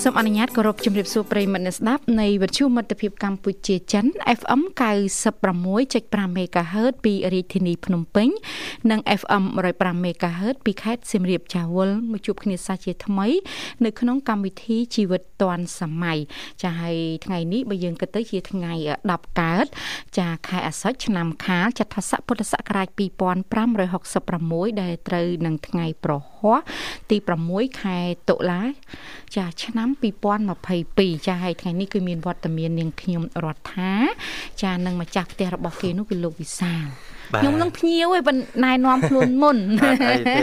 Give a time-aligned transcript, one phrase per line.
[0.00, 4.04] សសូមអនុញ្ញាតគោរពជំរាបសួរប្រិយមិត្តអ្នកស្ដាប់នៃវិទ្យុមិត្តភាពកម្ពុជាចិន
[4.38, 4.60] FM
[5.30, 8.28] 96.5 MHz ពីរាជធានីភ្នំពេញ
[8.90, 9.44] និង FM
[9.74, 13.28] 105 MHz ពីខេត្តសៀមរាបចាវលមកជួបគ្នាសាជាថ្មី
[13.84, 16.18] នៅក្នុងកម្មវិធីជីវិតឌွန်សម័យ
[16.62, 18.72] ចាហើយថ្ងៃនេះបើយើងគិតទៅជាថ្ងៃ
[19.08, 19.66] 10កើត
[20.18, 22.88] ចាខែអាសត់ឆ្នាំខាលចត្វាស័កពុទ្ធសករាជ
[23.84, 26.58] 2566ដែលត្រូវនឹងថ្ងៃប្រហ័ ស
[27.10, 27.16] ទី
[27.48, 27.98] 6ខែ
[28.30, 28.62] តុលា
[29.36, 29.88] ចាឆ្នាំ
[30.58, 33.92] 2022ចាហើយថ្ងៃនេះគឺមានវត្តមាននាងខ្ញុំរដ្ឋា
[34.62, 36.86] ចានឹងម្ចាស់ផ្ទះរបស់គេនោះគឺលោកវិសាល
[37.38, 40.36] ខ្ញុំនឹងភ្ញៀវឯងណែនាំខ្លួនមុនអត់អីទេ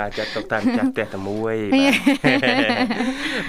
[0.00, 1.94] បាទចាត់ទុកតាមចាស់ផ្ទះតែមួយបាទ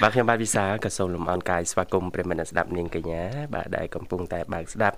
[0.02, 3.22] បាទខ្ញុំបាទវិសាលក៏សូមលំអរកាយស្វាគមន៍ប្រិមត្តស្ដាប់នាងកញ្ញា
[3.54, 4.96] បាទដែលកំពុងតែបើកស្ដាប់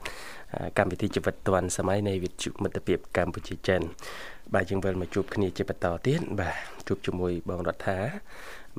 [0.79, 3.81] កម្មវិធីជីវិតឌွန်សម័យនៃវិទ្យុមិត្តភាពកម្ពុជាចិន
[4.55, 7.99] បាទយើងវិលមកជួបគ្នាជាបន្តទៀតបាទជួបជាមួយបងរដ្ឋា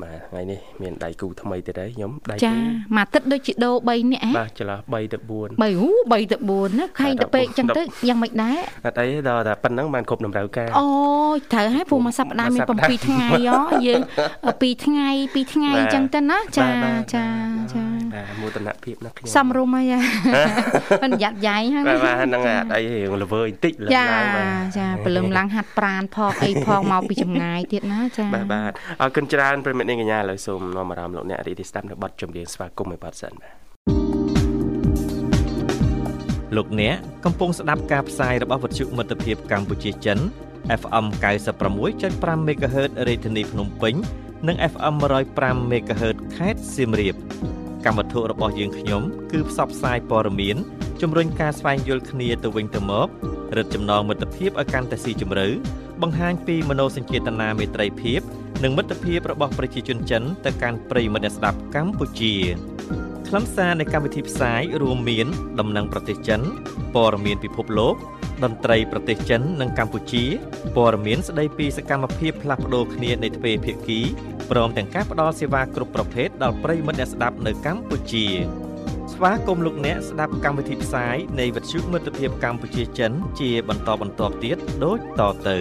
[0.04, 2.54] បាទថ្ងៃនេះមានដៃគូថ្មីទៀតហើយខ្ញុំដៃគូចា
[2.98, 10.86] មួយទឹកដូចជាដូ3នាក់ហ៎បាទច្រឡោះ3ទៅ4 3អូ3ទៅ4ណាខែងទៅពេកចឹងទៅយ៉ាងម៉េចដែរអត់អីដល់តែប៉ុណ្ណឹងបានគ្រប់តម្រូវការអូ
[11.54, 14.02] ត្រូវហើយព្រោះមួយសប្តាហ៍មាន7ថ្ងៃហ៎យើង
[14.48, 16.68] 2ថ្ងៃ2ថ្ងៃអញ្ចឹងទៅណាចា
[17.14, 17.26] ចា
[17.74, 19.94] ចាបាទមោទនភាពណាខ្ញុំសំរុំហើយ
[21.04, 22.42] មិនយ៉ាត់យ៉ៃហ្នឹងបាទហ្នឹង
[22.74, 33.54] អីរឿងល្វើបន្តិចឡើងឡើងចាព្រលឹមឡើងហាត់ប្រានផងអីផងមកពីចម្ងាយទៀតណាចាបាទបាទអរគុណច្រើនប្រិមិត្តនាងកញ្ញាឥឡូវសូមនាំអារម្មណ៍លោកអ្នករីករាយស្ដាប់នៅបទចម្រៀងស្វាគមន៍មួយបទសិនបាទ
[36.56, 40.20] លោកអ្នកកំពុងស្ដាប់ការផ្សាយរបស់វិទ្យុមិត្តភាពកម្ពុជាចិន
[40.82, 41.06] FM
[41.62, 43.96] 96.5 MHz រាជធានីភ្នំពេញ
[44.48, 44.96] និង FM
[45.34, 47.16] 105 MHz ខេត្តសៀមរាប
[47.86, 49.02] កម្មវិធីរបស់យើងខ្ញុំ
[49.32, 50.58] គឺផ្សព្វផ្សាយព័ត៌មាន
[51.02, 53.08] ជំរុញការស្វែងយល់គ្នាទៅវិញទៅមក
[53.58, 55.48] រឹតចំណងមិត្តភាពឲ្យកាន់តែស៊ីជម្រៅ
[56.02, 58.22] បង្ហាញពីមនោសញ្ចេតនាមេត្រីភាព
[58.64, 62.36] និងមិត្តភាពរបស់ប្រជាជនចិនទៅកាន់ប្រិយមិត្តអ្នកស្ដាប់កម្ពុជា
[63.28, 65.28] ខ្លឹមសារនៃកម្មវិធីផ្សាយរួមមាន
[65.60, 66.42] ដំណឹងប្រទេសចិន
[66.96, 67.96] ព័ត៌មានពិភពលោក
[68.44, 70.24] តន្ត្រីប្រទេសចិននិងកម្ពុជា
[70.76, 74.00] ព័ត៌មានស្ដីពីសកម្មភាពផ្លាស់ប្ដូរគ្នានៃទ្វេភាគី
[74.52, 78.26] ព្រមទាំងការផ្តល់សេវាគ្រប់ប្រភេទដល់ប្រិយមិត្តអ្នកស្ដាប់នៅកម្ពុជា
[79.20, 85.58] ស្វាគមន៍លោកអ្នកស្ដាប់កម្មវិធីផ្សាយនៃវិទ្យុមិត្តភាពកម្ពុជាចិនជាបន្តបន្ទាប់ទៀតដូចតទៅ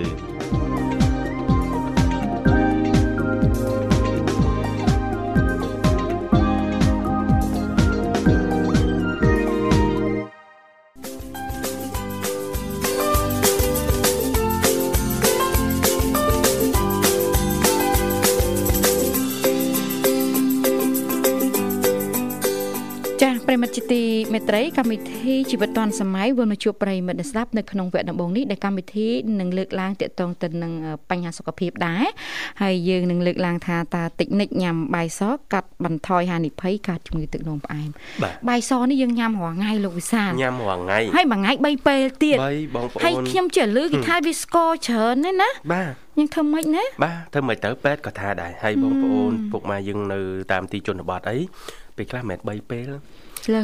[24.51, 29.09] ត្រីកម្មវិធីជីវិតឌွန်សម័យវិលមកជួបប្រិយមិត្តស្ដាប់នៅក្នុងវគ្គដំបូងនេះដែលកម្មវិធី
[29.41, 30.73] នឹងលើកឡើងទាក់ទងទៅនឹង
[31.11, 32.05] បញ្ហាសុខភាពដែរ
[32.62, 35.21] ហើយយើងនឹងលើកឡើងថាតើតិចនិចញ៉ាំបាយស
[35.53, 37.89] កាត់បន្ថយហានិភ័យកើតជំងឺទឹកនោមផ្អែម
[38.49, 50.21] បាយសនេះយើងញ៉ាំរាល់ថ្ងៃលោកវិសាលញ៉ាំរាល់ថ្ងៃហើយមួយថ្ងៃ3ពេលទៀត3បងប្អូនហើយខ្ញុំជឿលឺគេថាវាស្ករច្រើនណាណាបាទយើងធ្វើម៉េចណាបាទធ្វើម៉េចទៅពេទ្យក៏ថាដែរហើយបងប្អូនពុកម៉ែយើងនៅ
[50.53, 51.39] តាមទីជនបទអី
[51.97, 52.91] ពេលខ្លះមិន3ពេល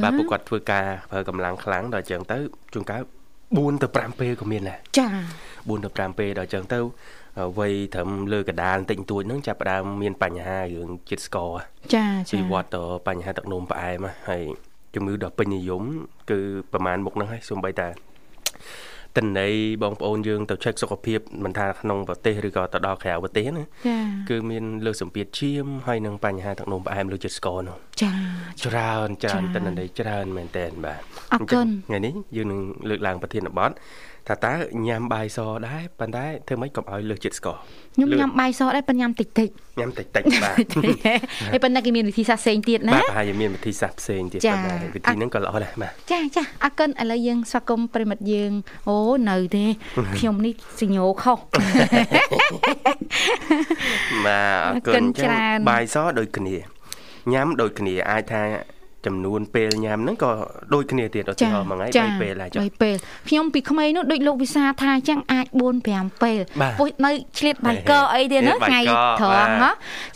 [0.05, 2.39] បាទពួកគាត់ធ្វើការប្រើកម្លាំងខ្លាំងដល់អញ្ចឹងទៅ
[2.73, 3.03] ជួនកាល
[3.43, 5.09] 4ទៅ5ពេលក៏មានដែរចា
[5.47, 6.79] 4ទៅ5ពេលដល់អញ្ចឹងទៅ
[7.59, 11.53] វ័យត្រឹមលើកដាលបន្តិចបន្តួចហ្នឹងចាប់ផ្ដើមមានបញ្ហារឿងជាតិស្ករ
[11.95, 14.43] ចាចាពីវត្តទៅបញ្ហាទឹកនោមផ្អែមហើយ
[14.95, 15.83] ជំងឺដ៏ពេញនិយម
[16.31, 16.41] គឺ
[16.73, 17.89] ប្រហែលមុខហ្នឹងហើយសូម្បីតែ
[19.17, 19.53] ទិន្នន័យ
[19.83, 23.65] បងប្អូនយើងទៅ check សុខភាពមិនថាក្នុងប្រទេសឬក៏ទៅដល់ក្រៅប្រទេសណា
[24.31, 28.13] គឺមានលើសសម្ពាធឈាមហើយនឹងបញ្ហាទឹកនោមផ្អែមលើចិត្តស្ករនោះចា
[28.65, 31.01] ច្រើនច្រើនទិន្នន័យច្រើនមែនតើបាទ
[31.33, 33.71] អរគុណថ្ងៃនេះយើងនឹងលើកឡើងប្រធានបទ
[34.29, 34.53] ថាតើ
[34.87, 37.57] ញ៉ាំបាយសដែរប៉ុន្តែធ្វើម៉េចកុំឲ្យលើសជាតិស្ករ
[37.95, 39.49] ខ្ញុំញ៉ាំបាយសដែរប៉ុន្តែញ៉ាំតិចតិច
[39.81, 40.57] ញ៉ាំតិចតិចបាទ
[41.53, 48.53] ហើយប៉ុន្តែគេមានវិធីសាស្ត្រផ្សេងទៀតណាបាទហើយមានវិធីសាស្ត្រផ្សេងទៀតប៉ុន្តែវិធីហ្នឹងក៏ល្អដែរបាទចាចាអរគុណឥឡូវយើងស្វាគមន៍ប្រិមិត្តយើង
[48.89, 48.97] អូ
[49.31, 49.65] នៅទេ
[50.19, 51.39] ខ្ញុំនេះសញ្ញោខុស
[54.27, 55.37] បាទអរគុណចា
[55.71, 56.57] បាយសដូចគ្នា
[57.33, 58.43] ញ៉ាំដូចគ្នាអាចថា
[59.07, 60.31] ចំនួនពេលញ៉ាំហ្នឹងក៏
[60.75, 62.95] ដូចគ្នាទៀតឧទាហរណ៍មួយថ្ងៃ3ពេលហើយចុះ3ពេល
[63.29, 66.41] ខ្ញុំពីក្មេងនោះដូចលោកវិសាថាអញ្ចឹងអាច4 5ពេល
[66.79, 68.81] ពុះនៅឆ្លៀតបាយកអីទៀតណាថ្ងៃ
[69.21, 69.71] ត្រង់ហ៎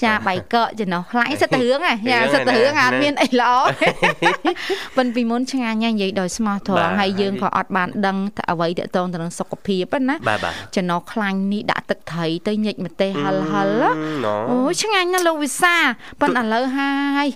[0.05, 3.53] ចាបាយកចំណោះខ្លាញ់សិតតែរឿងហ៎ចាសិតតែរឿងអត់មានអីល្អ
[4.97, 8.17] ប៉ុន្តែពីមុនឆ្ងាញ់ណាស់និយាយដោយស្មោះត្រង់ហើយយើងក៏អត់បានដឹង
[8.51, 13.71] អ្វីតកតងទៅនឹងសុខភាពណាបាទបាទចំណុះខ្លាញ់នេះដាក់ទឹកត្រីទៅញិចម្ទេសហិលហិល
[14.25, 15.75] ណូអូយឆ្ងាញ់ណាស់លោកវិសា
[16.21, 16.93] ប៉ុន្តែឥឡូវហើ
[17.25, 17.27] យ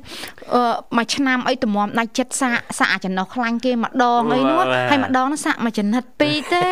[0.55, 0.62] អឺ
[0.97, 4.60] មួយឆ្នាំអីតម្រាំដាច់ចិត្តសាកសាកអាចំណុះខ្លាញ់គេម្ដងអីនោះ
[4.90, 6.66] ហើយម្ដងនោះសាកមួយចំណិតពីរទេ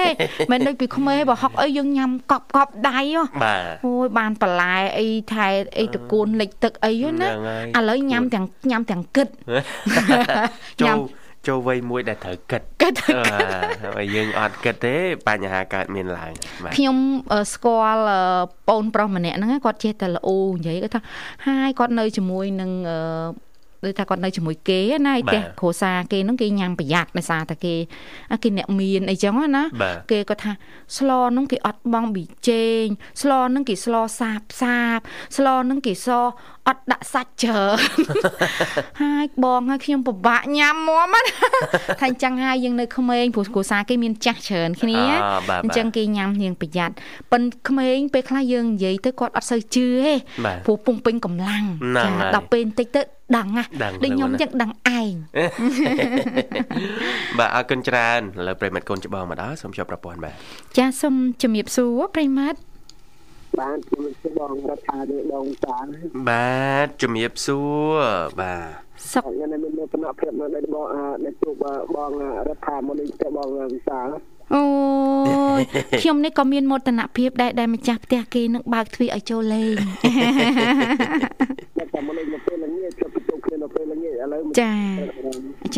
[0.51, 5.47] មិនដូចពីក្មេងបើហុកអីយើងញ៉ាំកប់កប់ដៃហ៎បាទអូយបានបន្លែអីថែ
[5.79, 9.27] អីតកូនលិចទឹកអីហ្នឹងណាហ្នឹងហើយឥឡូវញ៉ាំទាំងញ៉ាំទាំងគិត
[10.87, 10.99] ញ៉ាចូលំ
[11.47, 14.97] ចូលវ័យមួយដែលត្រូវគិតគិតបាទហើយយើងអត់គិតទេ
[15.29, 16.33] បញ្ហាកើតមានឡើង
[16.65, 16.97] បាទខ្ញុំ
[17.33, 18.21] អឺស្គាល់អឺ
[18.69, 21.01] ប្អូនប្រុសម្នាក់ហ្នឹងណាគាត់ចេះតែល្អនិយាយគាត់ថា
[21.47, 22.99] ហាយគាត់នៅជាមួយនឹងអឺ
[23.85, 27.75] ដូចថាគាត់នៅជាមួយគេណាឯផ្ទះគ្រួសារគេហ្នឹងគេញ៉ាំប្រយ័ត្នដោយសារតែគេ
[28.33, 30.53] អាគេអ្នកមានអីចឹងណាបាទគេគាត់ថា
[30.97, 32.85] ស្លហ្នឹងគេអត់បងប៊ីចេង
[33.23, 34.99] ស្លហ្នឹងគេស្លសាបសាប
[35.37, 36.09] ស្លហ្នឹងគេស
[36.69, 37.79] អត់ដាក់សាច់ច្រើន
[39.03, 41.21] ហើយបងហើយខ្ញុំពិបាកញ៉ាំមកណា
[42.01, 46.95] ថាអញ្ចឹងហើយយើងនៅក្មេងព្រោះគ្រួសារគេមានចាស់ច្រើនគ្នាអបាទអញ្ចឹងគេញ៉ាំនាងប្រយ័ត្ន
[47.33, 50.13] ប៉ិនក្មេងពេលខ្លះយើងនិយាយទៅគាត់អត់សូវជឿទេ
[50.45, 53.03] បាទព្រោះពុំពេញកម្លាំងហ្នឹងហើយដល់ពេលបន្តិចទៅ
[53.37, 55.13] ដឹងណាដឹងដូចខ្ញុំលឿនណាស់អញ្ចឹងដឹងឯង
[57.39, 60.35] បាទអរគុណច្រើនឥឡូវប្រិមិត្តកូនច្បងមកដល់សូមជួបប្រព័ន្ធបាទ
[60.79, 62.59] ចាសូមជំរាបសួរប្រិមត្ត
[63.61, 65.87] បានជំរាបសួរបងរដ្ឋាភិបាលបងតាន
[66.29, 67.59] បាទជំរាបសួ
[67.91, 68.01] រ
[68.41, 70.85] បាទសុខខ្ញុំនៅមានតំណភាពនៅដែលបង
[71.25, 71.55] ដែលជួប
[71.95, 72.11] បង
[72.49, 74.09] រដ្ឋាភិបាលនេះទៅបងវិសាល
[74.55, 74.65] អូ
[75.59, 75.63] យ
[76.01, 79.77] ខ្ញុំនេះក៏មានមោទនភាពដែរដែលម្ចាស់ផ្ទះគេនឹងបើកទ្វារឲ្យចូលលេង
[81.79, 83.07] តែតែមកលេងនៅពេលល្ងាចជួ
[84.23, 84.75] ឥឡូវចា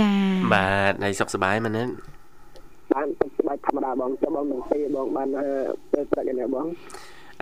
[0.00, 0.12] ចា
[0.54, 1.84] បាទហើយសុខសប្បាយមែនទេ
[2.92, 3.06] បាន
[3.38, 5.28] ស្បែកធម្មតាបងចាំបងនឹងពេលបងបាន
[5.92, 6.66] ពេលព្រឹកនេះបង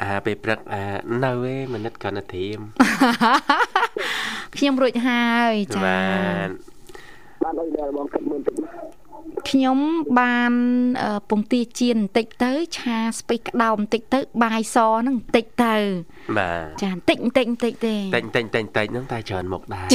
[0.00, 0.83] អាពេលព្រឹកអា
[1.25, 2.59] នៅឯមនិតក៏នៅធៀម
[4.56, 6.03] ខ្ញុំរួចហើយចាបា
[6.47, 6.49] ទ
[7.43, 8.55] បានអីដែលបងគិតមើលទឹក
[9.50, 9.79] ខ្ញុំ
[10.21, 10.53] បាន
[11.03, 15.75] អឺពងទាចៀនបន្តិចទៅ ឆាស្ពៃក្តោបបន្តិចទៅ បាយសហ្នឹងបន្តិចទៅ
[16.39, 19.87] បាទចាបន្តិចបន្តិចបន្តិចទេតែងតែងតែងតែងហ្នឹងតែច្រើនមុខដែរ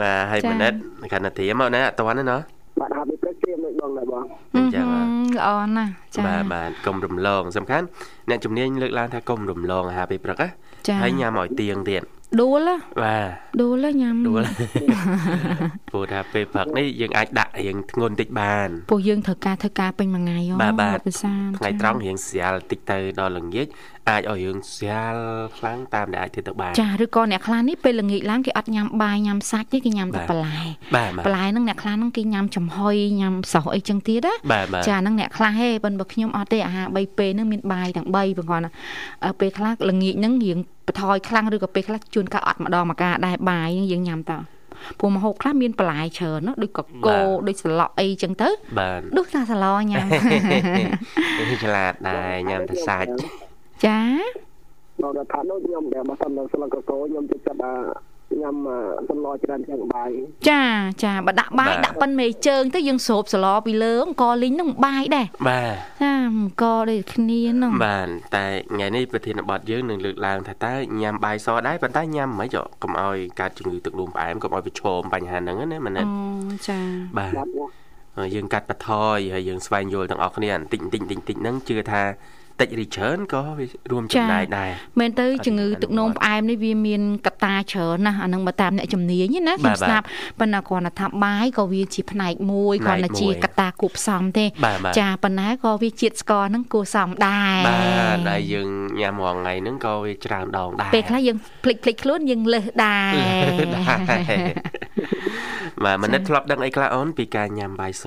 [0.00, 0.72] បាទហើយមនិត
[1.12, 2.40] ក៏នៅធៀមមកណាអត់តាន់ទេណោះ
[2.80, 4.24] បាទហើយពេលព្រឹកជិះមួយបងដែរបង
[4.56, 5.00] អញ្ចឹងហ៎
[5.36, 7.86] ល្អណាស់ចាបាទបាទកុំរំលងសំខាន់
[8.28, 10.48] អ្នកជំនាញលើកឡើងថាកុំរំលងអាហារពេលព្រឹកណា
[10.88, 12.02] ចាហើយញ៉ាំឲ្យទៀងទៀត
[12.40, 13.28] ដួលហ៎បាទ
[13.60, 14.42] ដួលហ៎ញ៉ាំដួល
[15.90, 23.66] ព្រោះថាពេលព្រឹកនេះយើងអាចដាក់រៀងធ្ងន់តិចបានពួកយើងត្រូវការធ្វើការពេញមួយថ្ងៃហ៎បាទបាទភាសាថ្ងៃត្រង់រៀងស្រាលតិចទៅដល់ល្ងាច
[24.10, 25.16] អាចឲ្យរឿងស្រាល
[25.58, 30.58] ខ្លាំងតាមដែលអាចធ្វើទៅបានចាឬក៏អ្នកខ្លះនេះពេលល្ងាចឡើងគេអត់ញ៉ាំបាយញ៉ាំសាច់ទេគេញ៉ាំតែបាទបន្លែ
[30.94, 38.70] បាទបាទបន្លែហ្នឹងអ្នកខ្លះហ្នឹងគេញ៉ាំចំហុយញ៉ាំសោះអីចឹងទៀតណាបាទបាទចាហ្នឹងអ្នកខ្លះហេប៉ុន្តែបើខ្ញុំអត់ទេអាហារ3ពេលហ្នឹងមានបាយទាំង3បើគាត់ណា
[39.24, 44.38] អឺពេលខ្លះល្ងាចហ្នឹងរៀងបន្ថយខ្លាំងឬក៏ពេលខ្លះជួនកាលអត់ម្ដងមកកាដែរបាយហ្នឹងយើងញ៉ាំតើ
[44.98, 47.18] ព្រោះម្ហូបខ្លះមានបន្លែច្រើនណាដូចកកូ
[47.48, 48.48] ដូចសឡក់អីចឹងទៅ
[48.78, 53.10] បាទដូចថាសឡញ៉ាំនេះឆ្លាតដែរញ៉ាំតែសាច់
[53.84, 54.00] ចា
[55.02, 57.64] បងរដ្ឋាភិបាលដូចខ្ញុំដែលមកសំនៅស្លកកោខ្ញុំទៅចិត្ត
[58.40, 58.56] ញ៉ាំ
[59.08, 60.10] សម្លច្រើនជាងបាយ
[60.50, 60.64] ចា
[61.04, 76.78] ចាបើដាក់បាយដាក់ប៉ិនមេជើងទៅយើងស្រូបសឡពីលើអង្គលីងហ្នឹងបាយដែរបាទចាអង្គដូចគ្នាហ្នឹងបាទតែថ្ងៃនេះប្រធានបទយើងនឹងលើកឡើងថាតើញ៉ាំបាយសដែរប៉ុន្តែញ៉ាំមិនហិចកុំឲ្យកើតជំងឺទឹកនោមផ្អែមកុំឲ្យប្រឈមបញ្ហាហ្នឹងណាមែនទេអូចា
[77.18, 77.48] បាទបាទ
[78.18, 82.02] ហើយយើងកាត់បន្ថយហើយយើងស្វែងយល់ទាំងអស់គ្នាបន្តិចបន្តិចបន្តិចបន្តិចហ្នឹងជឿថា
[82.60, 84.70] តិចឬច្រើនក៏វារួមចំណែកដែរ
[85.00, 90.04] មែនទៅអត់ជំងឺអនុវត្តទឹកនោមផ្អែមនេះវាមានកត្តាច្រើនណាស់អានឹងបើតាមអ្នកជំនាញណាខ្ញុំបាទស្ដាប់
[90.40, 98.68] ប៉ុន្តែគ្រាន់តែថាបាយក៏វាជាផ្នែកមួយផ្នែគ្ករាន់តែជាមួយកត្តាគួបផ្សំទេបាទបាទចាប៉ុន្តែក៏វាជាតិស្ករហ្នឹងគួរសមដែរបាទហើយយើង
[99.00, 103.12] ញ៉ាំរាល់ថ្ងៃហ្នឹងក៏វាច្រើនដងដែរពេលខ្លះយើងភ្លេចភ្លេចខ្លួនយើងលើសដែរ
[105.84, 108.06] បាទមនិតធ្លាប់ដឹងអីខ្លះអូនពីការញ៉ាំបាយស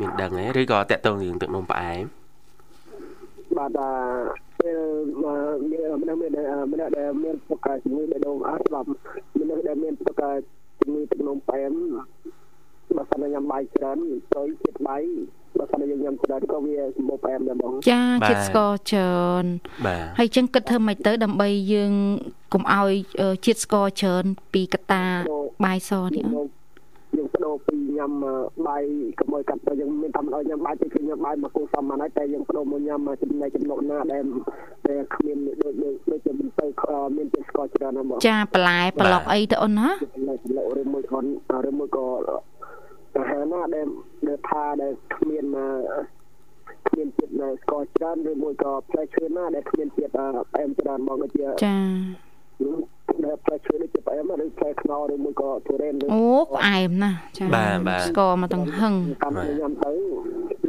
[0.00, 2.17] មានដឹងទេឬក៏តកតងរឿងទឹកនោមផ្អែម
[3.58, 3.80] បាទ
[4.60, 4.78] ពេល
[5.72, 6.32] មានម្នាក់មាន
[6.72, 8.88] ម្នាក់ដែលមានប្រកាសជំងឺបេះដូងអត់ស្លាប់
[9.36, 10.36] មានដែលមានប្រកាស
[10.80, 11.72] ជំងឺទឹកនោមផ្អែម
[12.96, 13.98] បើសិនញ៉ាំបាយច្រើន
[14.32, 15.02] ត្រូវជាតិបាយ
[15.58, 19.44] បើសិនយើងញ៉ាំច្រើនក៏វាសម្បូរផ្អែមដែរបងចាជាតិស្ករច្រើន
[19.86, 21.92] បាទហើយចឹងគិតធ្វើម៉េចទៅដើម្បីយើង
[22.52, 25.04] កុំឲ្យអឺជាតិស្ករច្រើនពីកត្តា
[25.64, 26.48] បាយសនេះអូន
[27.16, 28.12] យើងបដូរពី ញ៉ាំ
[28.66, 28.82] បាយ
[29.18, 34.24] កុំឲ្យកាត់ទៅយើងមានតាមឲ្យញ៉ាំបាយទៅគឺញ៉ាំបាយមកគូសំហ្នឹងហើយតែយើងបដូរមកញ៉ាំចំណែកចំណុចណាដែល
[34.88, 36.66] ដែលគ្មានដូចដូចដូចជាមិនទៅ
[37.16, 41.18] មានជាតិស្ករច្រើនណាបងចាបន្លែប្លុកអីទៅអូនណាចំណែកចំណុចឬមួយក៏
[41.68, 42.06] ឬមួយក៏
[43.16, 43.86] អាហារណាដែល
[44.26, 45.44] ដែលថាដែលគ្មាន
[46.88, 51.76] គ្មានជាតិស្ករច្រើនឬមួយក៏ផ្លែឈើណាដែលគ្មានជាតិផ្អែមច្រើនមកដូចជាចា
[52.58, 56.22] ផ្ដែលផ្លែឈើដូចជាផ្អែមឬផ្លែខ្នុរឬមួយក៏ទុរេនឬអូ
[56.56, 57.44] ផ្អែមណាស់ចា
[58.06, 58.94] ស្ករមកទាំងហឹង
[59.24, 59.92] កម្មញ៉ាំទៅ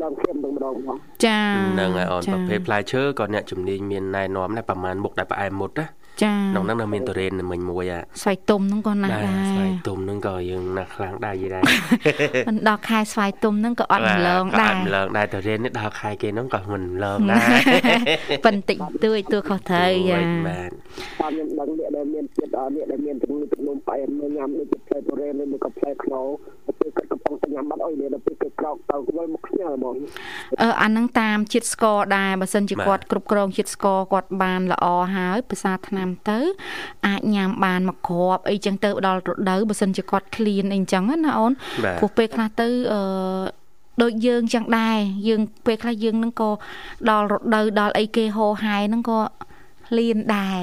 [0.02, 1.42] ឡើងធៀមទៅម្ដងបងចា
[1.74, 5.86] ហ្នឹងហើយអូនប្រភេទផ្លែឈើក៏អ្នកជំនាញមានណែនាំដែរប្រហែលមុខដែលផ្អែមមុតណា
[6.24, 11.64] ចាក្នុងហ្នឹងនៅមានទុរេនមិញមួយអាស្វាយទុំហ្នឹងក៏ណាស់ដែរស្វាយទុំហ្នឹងក៏យើងណាស់ខ្លាំងដែរយីដែរ
[12.50, 18.74] មិនដល់ខែស្វាយទុំហ្នឹងក៏អត់ម្លងដែរអត់ម្លងដែរទុរេននេះដល់ខែគេហ្នឹងក៏មិនម្លងដែរប៉ុន្តែ
[19.06, 20.72] តួយតួខុសត្រូវយ៉ាបាទ
[21.20, 26.59] តាមខ្ញុំដឹងអ្នកដែលមានចិត្តអ្នកដែលមានជំងឺទឹកនោមផ្អែមញ៉ាំដូចជាផ្លែទុរេនឬក៏ផ្លែខ្នុរពេលគាត់កំពុ
[27.30, 29.96] ងតែញ៉ាំបាត់អុយនេះដល់ពេលគេក្រោកទៅវិញមកខ្ញាល់ហ្មង
[30.62, 36.40] អឺអាហ្នឹងតាមជាតិស្ករដែរបើសិនជាគាត់គ្រប់គ្រងជាតិស្ករគាត់បានល្អហើយភាសាថ្នាំទៅ
[37.08, 41.52] អាចញ៉ាំបានមកគ្រាប់អីចឹងទៅដល់រដូវបើសិនជាគាត់ឃ្លានអីចឹងណាអូន
[42.00, 43.02] ព្រោះពេលខ្លះទៅអឺ
[44.02, 46.50] ដូចយើងចឹងដែរយើងពេលខ្លះយើងនឹងក៏
[47.10, 49.20] ដល់រដូវដល់អីគេហោហែហ្នឹងក៏
[49.98, 50.60] លៀនដែរ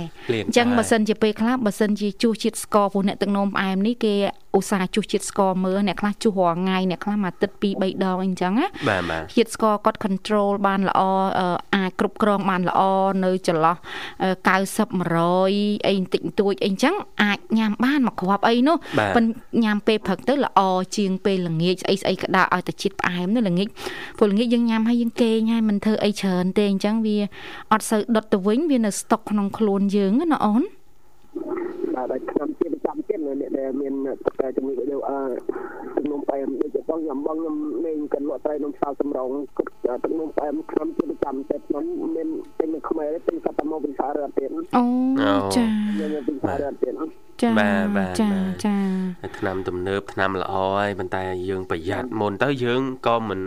[0.47, 4.15] អញ្ចឹងបើសិនជាពេលខ្លះបើសិនជាជួសជាតិស្ករព្រោះអ្នកទឹកនោមផ្អែមនេះគេ
[4.57, 11.01] ឧស្សាហ៍ជួសជាតិស្ករមើលអ្នកខ្លះជួសរាល់ថ្ងៃអ្នកខ្លះមួយអាទិត្យ2 3ដងអីចឹងណាបាទបាទជាតិស្ករគាត់ control បានល្អ
[11.77, 12.81] អាចគ្រប់គ្រងបានល្អ
[13.25, 13.77] នៅចន្លោះ
[14.47, 14.89] 90
[15.27, 18.77] 100អីបន្តិចបន្តួចអីចឹងអាចញ៉ាំបានមកគ្រាប់អីនោះ
[19.17, 19.35] ប៉ុន្តែ
[19.65, 20.61] ញ៉ាំពេលព្រឹកទៅល្អ
[20.97, 23.69] ជាងពេលល្ងាចស្អីស្អីក្តៅឲ្យតែជាតិផ្អែមនោះល្ងាច
[24.19, 27.17] ព្រោះល្ងាចយើងញ៉ាំហើយយើងគេងហើយមិនធ្វើអីច្រើនទេអញ្ចឹងវា
[27.73, 30.63] អត់សូវដុតទៅវិញវានៅស្តុកក្នុងខ្លួនយើងណាអូន
[31.95, 32.56] បាទឆ្នាំជាប្រចាំ
[33.17, 33.93] ទៀតអ្នកដែលមាន
[34.57, 35.21] ជំងឺដូចអឺ
[35.95, 37.57] ទឹកនោមផ្អែមដូចបងខ្ញុំបងខ្ញុំ
[37.87, 41.85] លេងកិនលក់ត្រីក្នុងផ្សារសំរងទឹកនោមផ្អែមឆ្នាំជាប្រចាំតែខ្ញុំ
[42.17, 44.85] មានពេញនៅខ្មែរពេញកាត់មកពិសារត់ទៀតអូ
[45.57, 46.95] ចាខ្ញុំពិសារត់ទៀត
[47.43, 48.31] ចាបាទបាទចា
[48.67, 48.79] ចា
[49.39, 53.41] ឆ្នាំទំនើបឆ្នាំល្អហើយប៉ុន្តែយើងប្រយ័ត្នមុនទៅយើងក៏មិន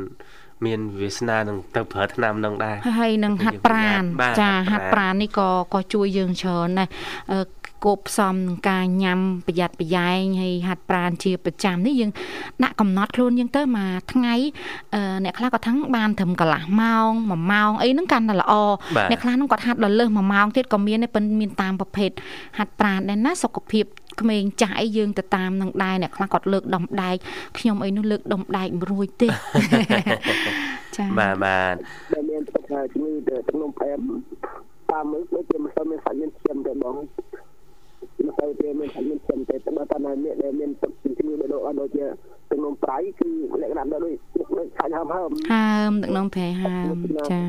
[0.65, 4.03] មានវាសនានឹងទៅប្រើថ្នាំនឹងដែរហើយនឹងហាត់ប្រាន
[4.41, 6.88] ចាហាត់ប្រាននេះក៏ក៏ជួយយើងច្រើនដែរ
[7.86, 12.12] គោបផ្សំនឹងការញ៉ាំប្រយ័ត្នប្រយែងហើយហាត់ប្រានជាប្រចាំនេះយើង
[12.63, 14.36] ដាក់កំណត់ខ្លួនយើងទៅមួយថ្ងៃ
[15.24, 18.53] អ្នកខ្លះគាត់ថាបានត្រឹមកន្លះម៉ោង1ម៉ោងអីហ្នឹងកាន់តែល្អ
[19.12, 22.12] អ្នកខ្លះហ្នឹងគាត់ហាត់ដល់លើស1ម៉ោងទៀតក៏មានដែរប៉ុន្តែមានតាមប្រភេទ
[22.57, 23.86] ហាត់ប្រានដែរណាសុខភាព
[24.21, 27.15] ក្មេងចាស់អីយើងទៅតាមនឹងដែរអ្នកខ្លះគាត់លើកដុំដែក
[27.57, 29.27] ខ្ញុំអីនោះលើកដុំដែកមិនរួចទេ
[30.98, 31.75] ចាបាទបាទ
[32.13, 34.00] ដែលមានទឹកជំងឺទឹកនោមផ្អែម
[34.91, 36.95] តាមមើលដូចជាមិនសូវមានសាច់មានឈាមទេបង
[38.19, 42.05] មិនសូវទេមានសាច់មានឈាមទេតែបើតាមអ្នកដែលមានទឹកជំងឺដូចដូចជា
[42.49, 43.29] ទឹកនោមប្រៃគឺ
[43.61, 46.95] លក្ខណៈដូចដូចសាច់ហើមហើមហើមទឹកនោមប្រៃហើម
[47.31, 47.43] ចា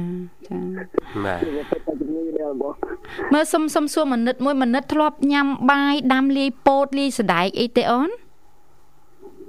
[0.48, 0.60] ចា
[1.24, 1.38] បាទ
[2.00, 2.74] ជំងឺដែរបង
[3.32, 8.10] មើលសុំសុំសួរមនិតមួយមនិតធ្លាប់ញ៉ាំបាយដាំលាយពោតលាយសណ្ដែកអីទេអូន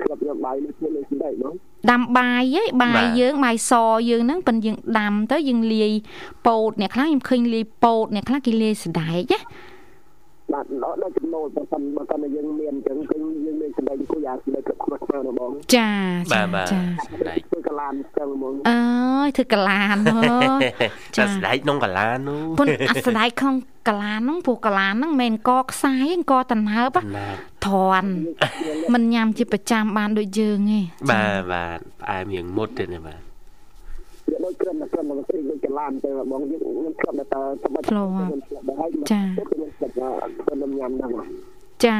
[0.01, 0.73] ធ្លាប់ញ៉ាំបាយលាយ
[1.11, 1.53] សណ្ដែកបង
[1.91, 3.71] ដាំបាយហីបាយយើងបាយស
[4.09, 5.91] យើងហ្នឹងប៉ិនយើងដាំទៅយើងលាយ
[6.47, 9.39] ពោតអ្នកខ្លះខ្ញុំឃើញលាយពោតអ្នកខ្លះគេលាយសណ្ដែកណា
[10.53, 15.91] បាទដល់ចំណូលបើសិនបើសិនយើងមានអញ្ចឹងគឺយើងមានសម្ដែងគួរយ៉ាងសម្ដែងគ្រប់ខ្លាំងណាស់បងចា
[16.31, 16.41] ចា
[16.71, 20.27] ចាសម្ដែងធ្វើកលានអញ្ចឹងហ្មងអើយធ្វើកលានហ៎
[21.17, 23.55] ចាសម្ដែងក្នុងកលាននោះពុនអាសម្ដែងក្នុង
[23.89, 26.97] កលានហ្នឹងព្រោះកលានហ្នឹងមិនមែនកខ្សែអង្គតណ្ហើប
[27.67, 27.69] ធ
[28.01, 28.11] ន់
[28.93, 30.79] មិនញ៉ាំជាប្រចាំបានដូចយើងទេ
[31.11, 33.30] បាទបាទផ្អែមរៀងមុតទេណាបាទ
[34.43, 39.93] ដូចគ្រាន់តែគ្រាន់តែស្រីដូចចលានទៅបងយើងខ្ញុំធ្លាប់តែសម្បត្តិខ្ញុំធ្លាប់ដែរចាខ្ញុំធ្លាប់
[40.41, 41.23] ធ្វើញ៉ាំដែរ
[41.85, 41.95] ចា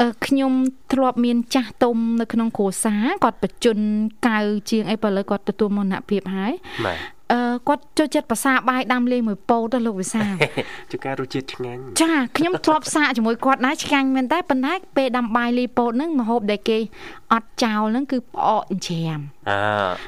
[0.00, 0.52] អឺខ្ញុំ
[0.92, 4.38] ធ្លាប់មានចាស់ទុំនៅក្នុងគ្រួសារគាត់បច្ចុប្បន្នកៅ
[4.70, 6.52] ជាងអីបើឥឡូវគាត់ទទួលមរណភាពហើយ
[7.32, 10.22] អឺគាត់ចូលចិត្តភាសាបាយដាំលេងមួយពោតទៅលោកវិសា
[10.90, 16.78] ជួការរសជាតិឆ្ងាញ់ចាខ្ញុំធ្លាប់សាកជាមួយគាត់ដែរឆ្ងាញ់មែនតែប៉ុន្តែពេលដាំបាយលីពោតហ្នឹងមហូបដែលគេ
[17.32, 19.58] អត់ចោលហ្នឹងគឺផ្អកច្រាមអើ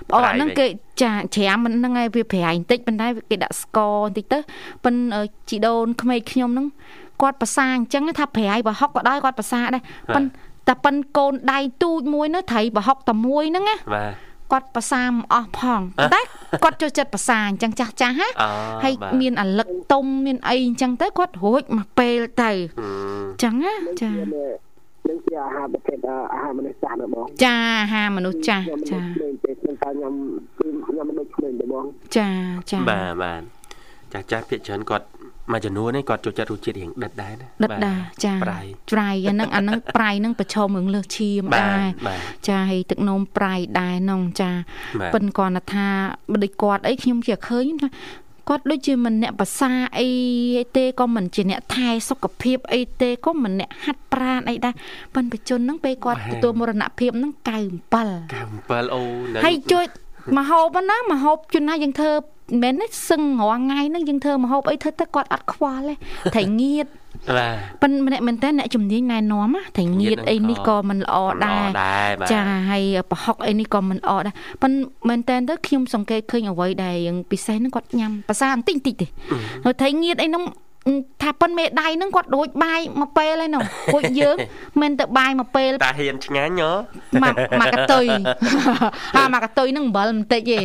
[0.09, 0.67] ផ្អកហ្នឹងគេ
[1.03, 4.39] ចាច្រាមមិនហ្នឹងហើយវាប្រៃបន្តិចប៉ុន្តែគេដាក់ស្ករបន្តិចទៅ
[4.85, 4.95] ប៉ុន
[5.51, 6.67] ជីដូនក្មេងខ្ញុំហ្នឹង
[7.23, 9.83] គាត់ប្រសាអញ្ចឹងថាប្រៃប្រហុកក៏ដោយគាត់ប្រសាដែរ
[10.15, 15.81] ប៉ុន្តែប៉ុនកូនដៃទូចមួយនោះត្រីប្រហុកតែមួយហ្នឹងណាបាទ គាត់ប្រសាមិនអស់ផង
[16.15, 16.21] តែ
[16.65, 18.29] គាត់ចូលចិត្តប្រសាអញ្ចឹងចាស់ចាស់ណា
[18.85, 22.51] ហើយមានអាលឹកទុំមានអីអញ្ចឹងទៅគាត់រួចមកពេលទៅ
[22.81, 22.83] អ
[23.37, 24.13] ញ្ចឹងណាចា
[25.09, 25.99] នឹងជាអាហារប្រភេទ
[26.33, 28.99] អាហារមនុស្សចាស់ណាបងចាអាហារមនុស្សចាស់ចា
[29.43, 30.15] ពេលខ្ញុំតែញ៉ាំ
[30.97, 31.85] ញ៉ាំដូចក្មេងទេបង
[32.17, 32.29] ចា
[32.71, 33.43] ចាបាទបាទ
[34.13, 35.07] ចាស់ចាស់ភាគច្រើនគាត់
[35.53, 38.61] មួយចំនួននេះគាត់ចូលចិត្តរសជាតិរៀងដិតដែរណាដិតដែរចាប្រៃ
[38.93, 41.87] ប្រៃអាហ្នឹងអាហ្នឹងប្រៃហ្នឹងប្រឈមរឿងលើសឈាមដែរ
[42.49, 44.51] ចាហើយទឹកនោមប្រៃដែរហ្នឹងចា
[45.15, 45.87] ប៉ិនគាត់ថា
[46.33, 47.89] បើដូចគាត់អីខ្ញុំជាឃើញថា
[48.49, 50.09] គាត់ដូចជាមិនអ្នកភាសាអី
[50.77, 54.75] ទេក៏មិនជាអ្នកថែសុខភាពអីទេក៏មិនអ្នកហាត់ប្រាណអីដែរ
[55.15, 59.03] ប៉ុន្តែជនហ្នឹងពេលគាត់ទទួលមរណភាពហ្នឹង97 97អូ
[59.45, 59.85] ហើយជួយ
[60.39, 62.13] មហូបណាមហូបជួនណាយើងធ្វើ
[62.63, 65.95] មិនមែនទេសឹងរាល់ថ្ងៃហ្នឹងយើងធ្វើមហូបអីធ្វើទៅគាត់អត់ខ្វល់ទេ
[66.35, 66.87] ត្រីងៀត
[67.37, 79.07] បាទប៉ុន្តែម្នាក់មែនតើអ្នកជំនាញណែនាំណាតែងៀតអីនេះក៏មិនល្អដែរដែរបាទចាហើយប្រហុកអីនេះក៏មិនអត់ដែរប៉ុន្តែមែនតើទៅខ្ញុំសង្កេតឃើញអ្វីដែលយ៉ាងពិសេសហ្នឹងគាត់ញ៉ាំភាសាបន្តិចបន្តិចទេ
[79.65, 80.45] ហើយថៃងៀតអីហ្នឹង
[81.23, 83.63] ថាប៉ុនមេដៃហ្នឹងគាត់ដូចបាយមួយពេលហើយនោះ
[83.95, 84.37] ពួកយើង
[84.81, 86.71] មិនទៅបាយមួយពេលតាហ៊ានឆ្ងាញ់ហ៎
[87.23, 88.07] មកមកកតុយ
[89.17, 90.59] ហាមកកតុយហ្នឹងអំបិលបន្តិចទេ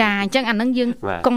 [0.00, 1.34] ចាអញ្ចឹងអាហ្នឹងយើងបាទកុំ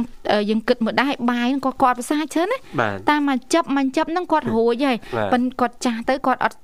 [0.50, 6.58] យើងគិតមើលដែរបាយហ្នឹងក៏គាត់ភាសាច្រើនណាបាទតាមមកចាប់មកចាប់ហ្នឹងគាត់រួចហើយបាទប៉ិនគាត់ចាស់ទៅគាត់អត់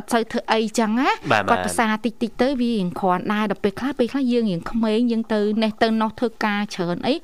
[0.00, 7.14] អត់សូវធ្វើអីចឹងណាបាទបាទគាត់ភាសាតិចតិចទៅវារៀងគ្រាន់ដែរដល់ពេលខ្លះពេលខ្លះយើងរៀងក្មេងយើងទៅនេះទៅនោះធ្វើការច្រើនអី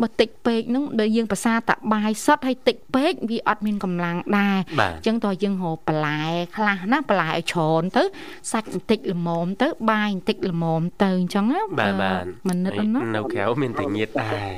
[0.00, 6.20] បើតិចពេកហ្នឹងដល់យើងភាសាតបាយសតហើយតិចពេកវាអត់មានកម្លាំងដែរបាទអញ្ចឹងតើយើងរកបន្លែ
[6.56, 8.04] ខ្លះណាបន្លែឲ្យច្រើនទៅ
[8.52, 14.52] សាច់បន្តិចល្មមទៅបាយបន្តិចល្មមទៅអញ្ចឹងណាបាទបាទមិននឹកអត់ណានៅក្រៅមានតែញៀតដែរ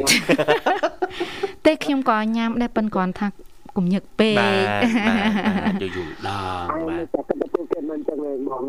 [1.66, 3.28] តែខ្ញុំក៏ញ៉ាំដែរប៉ិនគ្រាន់ថា
[3.76, 8.62] កុំញឹកពេកបាទបាទយូរយូរដងហើយបាទតែគាត់ទៅគេមិនចឹងឯងបង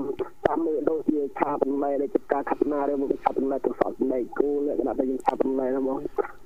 [0.46, 5.98] តាមមើលដូចជាឆាបន្លែដែលចិត្តការខាត់ណាឬមកឆាបន្លែទៅសតបន្លែគូលក្ខណៈតែយើងឆាបន្លែណាបង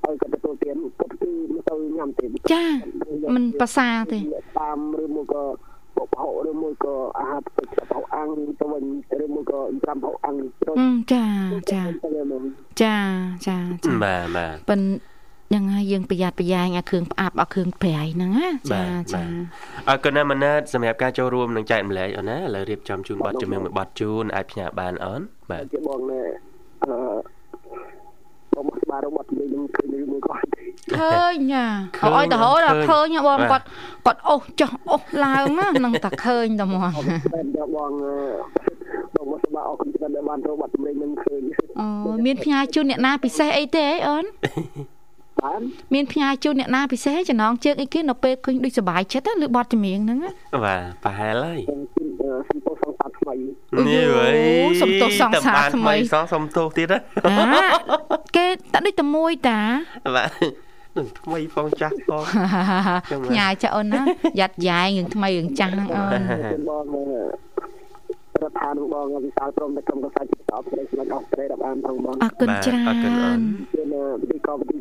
[0.04, 2.64] ហើយគាត់ទទួលទានគាត់គឺមិនទៅញ៉ាំទេចា
[3.36, 4.18] មិនប្រសាទេ
[4.60, 5.44] តាមឬមកក៏
[5.98, 8.84] បុកហុឬមួយក៏អាហារទឹកបោអាំងទៅវិញ
[9.24, 11.26] ឬមួយក៏ត្រាំបោអាំងទៅអឺចា
[11.72, 12.44] ចាទៅហ្មង
[12.82, 12.98] ចា
[13.48, 14.82] ចាចាបាទបាទប៉ិន
[15.54, 19.24] យ៉ាងហើយយើងប្រយ័ត្នប្រយែងអាគ្រឿងផ្អាប់អាគ្រឿងប្រៃហ្នឹងណាបាចាទចា
[19.90, 26.22] អរគុណណាស់មណាតសម្រាប់ការចូលរួមនឹងចែកម្លែកអូនណាឥឡូវរៀបចំជូនប័ណ្ណជំនឿមួយប័ណ្ណជូនអាចផ្ញើបានអូនបាទជាបងណែ
[26.84, 26.94] អឺ
[28.54, 30.34] បងមកស្បារបស់ទីនឹងឃើញឬមួយក៏
[31.00, 31.66] ឃើញណា
[32.16, 33.66] ឲ្យទៅរហូតដល់ឃើញហ៎បងគាត់
[34.06, 37.92] គាត់អូសចុះអូសឡើងណានឹងតែឃើញតែមកតែដល់បង
[39.16, 41.42] បងមកស្បាអរគុណច្រើនដែលបានរកបាត់ចម្រៀងនឹងឃើញ
[41.80, 41.88] អូ
[42.26, 44.26] មានផ្ញើជូនអ្នកណាពិសេសអីទេអីអូន
[45.44, 45.62] បាន
[45.94, 50.32] មានផ្ញើជូនអ្នកណាពិសេសចំណងជើងអីគេនៅពេលឃើញដូចសុបាយចិត្តឬបត់ចម្រៀងហ្នឹងណា
[50.64, 53.36] បាទប្រហែលហើយសំទោសសង្សារថ្មី
[53.76, 54.30] អូយនេះវ៉ៃ
[54.82, 57.62] សំទោសសង្សារថ្មីសងសំទោសទៀតណាអា
[58.36, 59.60] គេតែដូចតែមួយតា
[60.16, 60.32] បាទ
[60.98, 62.24] នឹងថ្មីផងចាស់ផង
[63.12, 64.02] ចឹងបាទផ្ញើចាអូនណា
[64.40, 66.24] យ៉ាត់យ៉ែងរឿងថ្មីរឿងចាស់ហ្នឹងអូន
[66.70, 66.86] បង
[68.44, 73.42] រដ្ឋាភិបាលបងវិសាលព្រមតែក្រុមកសាច់តបស្ដីស្លាច់អស់ស្ដីរាប់អានផងបងអរគុណច្រើអរគុណអូនន
[73.74, 73.84] ជា
[74.32, 74.76] វិកបតិ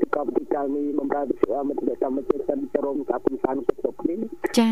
[0.00, 4.18] វិកបតិកាលនេះបំរើវិទ្យាមិត្តកម្មជាតិសិនចរមការកំសាន្តសុខសុខនេះ
[4.58, 4.70] ចា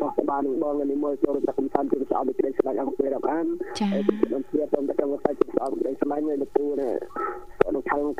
[0.00, 3.46] បោះបាននឹងបងនេះមកចូលទៅកំសាន្តគឺស្អប់ពីក្តីស្លាច់អង្គពេលរាប់អាន
[3.78, 7.09] ចាហើយខ្ញុំជាព្រមតែកម្មសាច់ស្អប់ក្តីស្លាច់នៅទូនេះនៅខាង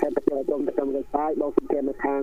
[0.00, 2.20] ខេត្តតែព្រមតែកម្មសាច់បងសុខនៅខាង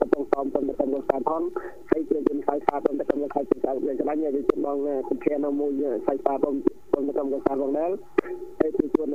[0.00, 1.42] កំពង់សំព្រមតែកម្មសាច់ផង
[1.90, 4.76] ហើយជាជំសាយសាព្រមតែកម្មសាច់ស្អប់ក្តីស្លាច់នេះជាបង
[5.08, 5.72] សុខនៅមួយ
[6.06, 6.54] សាច់សាព្រម
[6.92, 7.90] ព្រមតែកម្មសាច់ផងដែរ
[8.60, 9.08] ហើយគឺជួន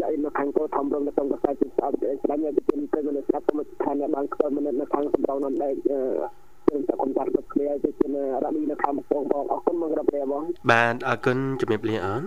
[0.00, 3.52] យាយនៅខាងកោធំរំនៅក្នុងកសែតពីស្អប់ស្ដាញ់ទៅពីទៅនៅស្រាប់ទៅ
[3.84, 8.06] ឋានៈបានខ្វល់មិននៅខាងសំដៅនោះដែរខ្ញុំតែខ្ញុំចាត់ទៅគ្នាទៅជា
[8.42, 12.22] រ៉ាមីនៅខាងបងបងអរគុណមករាប់ព្រះបងបាទអរគុណជំរាបលាអូន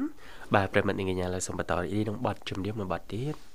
[0.55, 3.50] បាទប្រិមត្តនាងកញ្ញាឡើយសូមបន្តរីករាយនឹងប័ណ្ណជំរាបមួយប័ណ្ណទៀតបាទ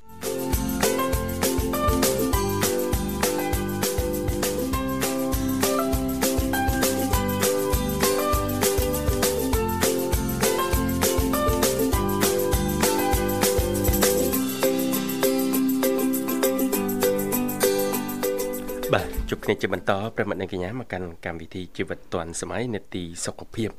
[19.31, 23.71] ជួបគ្នាជាបន្តប្រិមត្តអ្នកកញ្ញាមកកាន់កម្មវិធីជីវិតឌွန်សម័យនេតិសុខភាព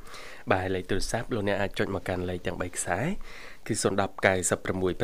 [0.52, 3.00] បាទលេខទូរស័ព្ទលោកអ្នកអាចចុចមកកាន់លេខទាំង3ខ្សែ
[3.68, 3.84] គឺ010
[4.24, 4.98] 965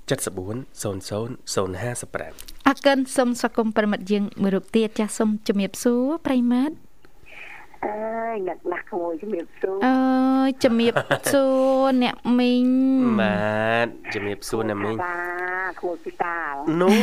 [0.10, 6.76] 74 00 055អរគុណសូមស្វាគមន៍ប្រិមិត្តយើងមួយរូបទៀតចាស់សូមជំរាបសួរប្រិមិត្ត
[7.86, 7.94] អើ
[8.34, 9.98] យអ្នកណាស់ក្មួយជំរាបសួរអើ
[10.48, 10.94] យជំរាប
[11.34, 11.46] សួ
[11.82, 12.68] រអ្នកមីង
[13.22, 15.16] បាទជំរាបសួរណាមីងបា
[15.70, 16.96] ទក្មួយពីតាលនោះ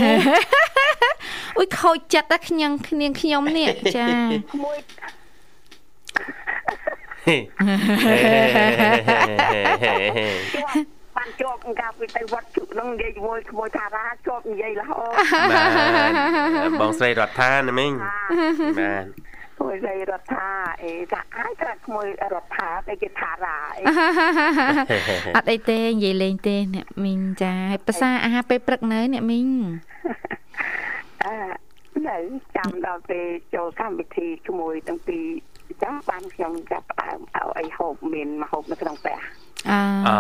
[1.58, 4.06] អុយខូចចិត្តតែខ្ញុំគ្នាងខ្ញុំនេះចា
[4.52, 4.78] ក្មួយ
[11.16, 15.12] បានជាប់កាលពីទៅវត្តជុនឹងនិយាយជាមួយក្មួយថារាជាប់និយាយរហូត
[15.52, 17.92] បាទបងស្រីរដ្ឋាណាមីង
[18.80, 19.04] បាទ
[19.58, 20.48] ក្មួយស្រីរដ្ឋា
[20.82, 23.82] អេថាអាចថាក្មួយរដ្ឋាតែគេថារាអី
[25.36, 29.48] អត់អីទេនិយាយលេងទេអ្នកមីងចាហើយភាសាអាហារពេលព្រឹកនៅអ្នកមីង
[31.28, 31.36] អឺ
[32.08, 32.18] នៅ
[32.56, 35.26] ចាំដល់ពេលចូលកម្មវិធីក្មួយទាំងពីរ
[35.82, 39.18] ចាំបានខ្ញុំចាប់ផ្ដើមឲ្យអីហូបមានមកហូបនៅក្នុងផ្ទះ
[39.70, 39.72] អ
[40.08, 40.10] អ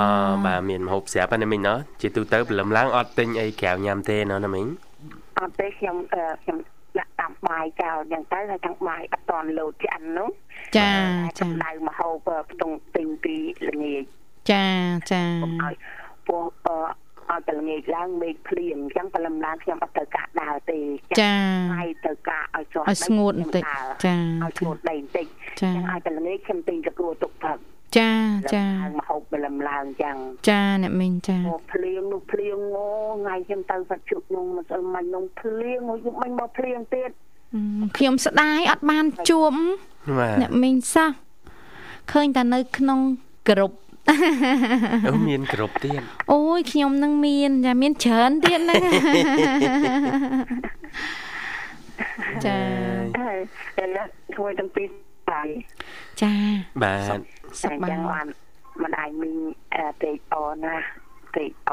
[0.46, 4.66] បាទមានម្ហូបស្រាប់ណាមីងណោះជាទូទៅព្រលឹមឡើងអត់ទិញអីក្រៅញ៉ាំទេណោះណាមីង
[5.38, 6.58] អត់ទេខ្ញុំអឺខ្ញុំ
[6.98, 10.30] ដាក់តាមបាយចោលអញ្ចឹងទៅហើយទាំងបាយអត់តន់លោតឆ្អិននោះ
[10.78, 10.92] ចា
[11.38, 13.34] ចាដៅមកហូបផ្ទងទិញពី
[13.68, 14.02] ល្ងាច
[14.50, 14.66] ចា
[15.12, 15.74] ចាកុំឲ្យ
[16.26, 16.76] ពោះអឺ
[17.32, 20.80] ឲ្យតែល្ងាចឡើងមេឃភ្លៀងអញ្ចឹងព្រលឹមឡើងខ្ញុំអត់ទៅកាក់ដើរទេ
[21.20, 21.34] ចា
[21.74, 23.64] ហើយទៅកាក់ឲ្យជាប់ឲ្យស្ងួតបន្តិច
[24.04, 25.26] ចាឲ្យស្ងួតដីបន្តិច
[25.62, 27.58] ចាអញ្ចឹងឲ្យតែល្ងាចខ្ញុំទិញទៅគួរទុកផឹក
[27.98, 28.12] ចា
[28.54, 30.16] ចាឡើងមកហូបព្រលឹមឡើងអញ្ចឹង
[30.48, 32.86] ចាអ្នកមីងចាមកភ្លៀងនោះភ្លៀងអូ
[33.20, 37.10] ថ្ងៃខ្ញុំទៅវត្តជុកនោះមិនស្អីមិននោះភ្លៀងមកមិនមកភ្លៀងទៀត
[37.98, 39.52] ខ្ញុំស្ដាយអត់បានជួប
[40.18, 41.10] បាទអ្នកមីងសោះ
[42.12, 43.00] ឃើញតែនៅក្នុង
[43.48, 43.72] ក្រុម
[45.06, 46.00] អូមានគ្រប់ទៀត
[46.32, 48.82] អូយខ្ញុំនឹងមានចាមានច្រើនទៀតហ្នឹង
[52.46, 52.58] ចា
[53.20, 53.38] ហើយ
[53.76, 53.84] តែ
[54.34, 54.88] ធ្វើទាំងពីរ
[55.30, 55.48] ហើយ
[56.22, 56.34] ចា
[56.82, 57.20] បាទ
[57.62, 58.26] សតែប្បាយចឹងបាន
[58.84, 59.38] ម្ដាយមីង
[59.74, 60.76] អឺពេកអណា
[61.34, 61.72] ពេកអ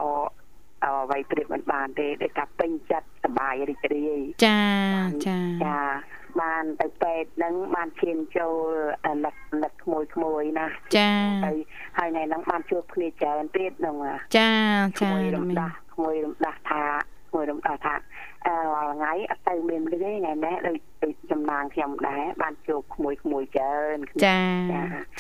[0.84, 4.62] អអ្វីព្រៀបមិនបានទេដែលថាពេញចិត្តសប្បាយរីករាយចា
[5.28, 5.80] ចាចា
[6.42, 8.56] បានទៅពេទ្យហ្នឹងបានឈានចូល
[9.06, 10.68] អលឹកលឹកក្មួយក្មួយណា
[10.98, 11.10] ចា
[11.46, 11.52] ទៅ
[11.98, 13.96] ហើយថ្ងៃហ្នឹងបានជួបគ្នាច្រើនទៀតហ្នឹង
[14.38, 14.50] ចា
[15.02, 16.84] ចាក្មួយរំមីងដាស់ក្មួយរំដាស់ថា
[17.30, 17.96] ក្មួយរំដាស់ថា
[18.46, 24.40] អឺរាល់ថ្ងៃអត់ទៅមានលឿនទេថ្ងៃនេះដូចដូចចំណាងខ្ញុំដែរបានជួបក្មួយក្មួយច្រើនចា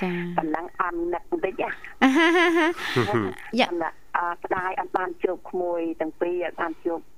[0.01, 1.69] ចាប៉ុណ្ណឹងអន់នឹកបន្តិចណា
[3.59, 7.14] យ៉ាសម្រាប់អស្ដាយអត់បានជួបក្មួយទាំងពីរអត់បានជួបអឺអឺ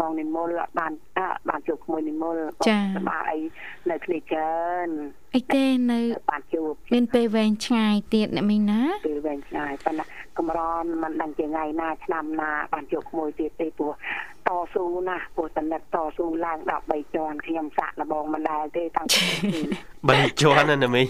[0.00, 3.34] បងនិមលអត់បានអត់បានជួបក្មួយនិមលសប្បាយ
[3.90, 4.88] នៅគ្នាច្រើន
[5.34, 10.04] អីទេនៅបានជួបមានពេលវែងឆ្ងាយទៀតអ្នកមីងណាពេលវែងឆ្ងាយប៉ុន្តែ
[10.38, 13.92] កម្រនមិនដឹងជាថ្ងៃណាឆ្នាំណាបានជួបក្មួយទៀតទេព្រោះ
[14.48, 19.24] តស៊ូណាស់ព្រោះតនិតតស៊ូឡើង13ជាន់ខ្ញុំសាក់លបងមិនដែលទេតាំងពី
[20.08, 21.06] បីជាន់ណាណាមីង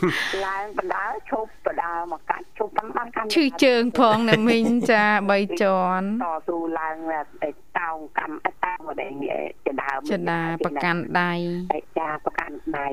[0.47, 6.97] ឡើងបណ្ដាឈប់បណ្ដាមកកាច់ឈប់បានបានកាន់ឈឺជើងផងអ្នកមីងចា3ជាន់តស៊ូឡើង
[7.43, 9.13] តែតោងកម្មអត់តោងមកដែល
[9.67, 11.33] ចដើមចដាប្រកាន់ដៃ
[11.77, 12.89] ឯចាប្រកាន់ដៃ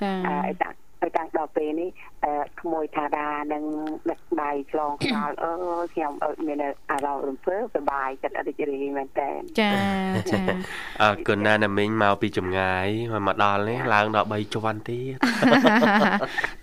[0.00, 1.90] ចាអើតា ឲ្យតាំងដល់ពេលនេះ
[2.24, 3.64] អឺក្មួយថាដានឹង
[4.10, 6.58] ដឹកដៃឆ្លងខ្នល់អើយខ្ញុំអត់មាន
[6.90, 9.72] អារម្មណ៍រំភើបសប្បាយចិត្តរីករាយមែនតើចា
[10.30, 10.40] ចា
[11.02, 12.86] អរគុណណាស់ណាមីងមកពីចម្ងាយ
[13.26, 15.14] មកដល់នេះឡើងដល់3ជាន់ទៀត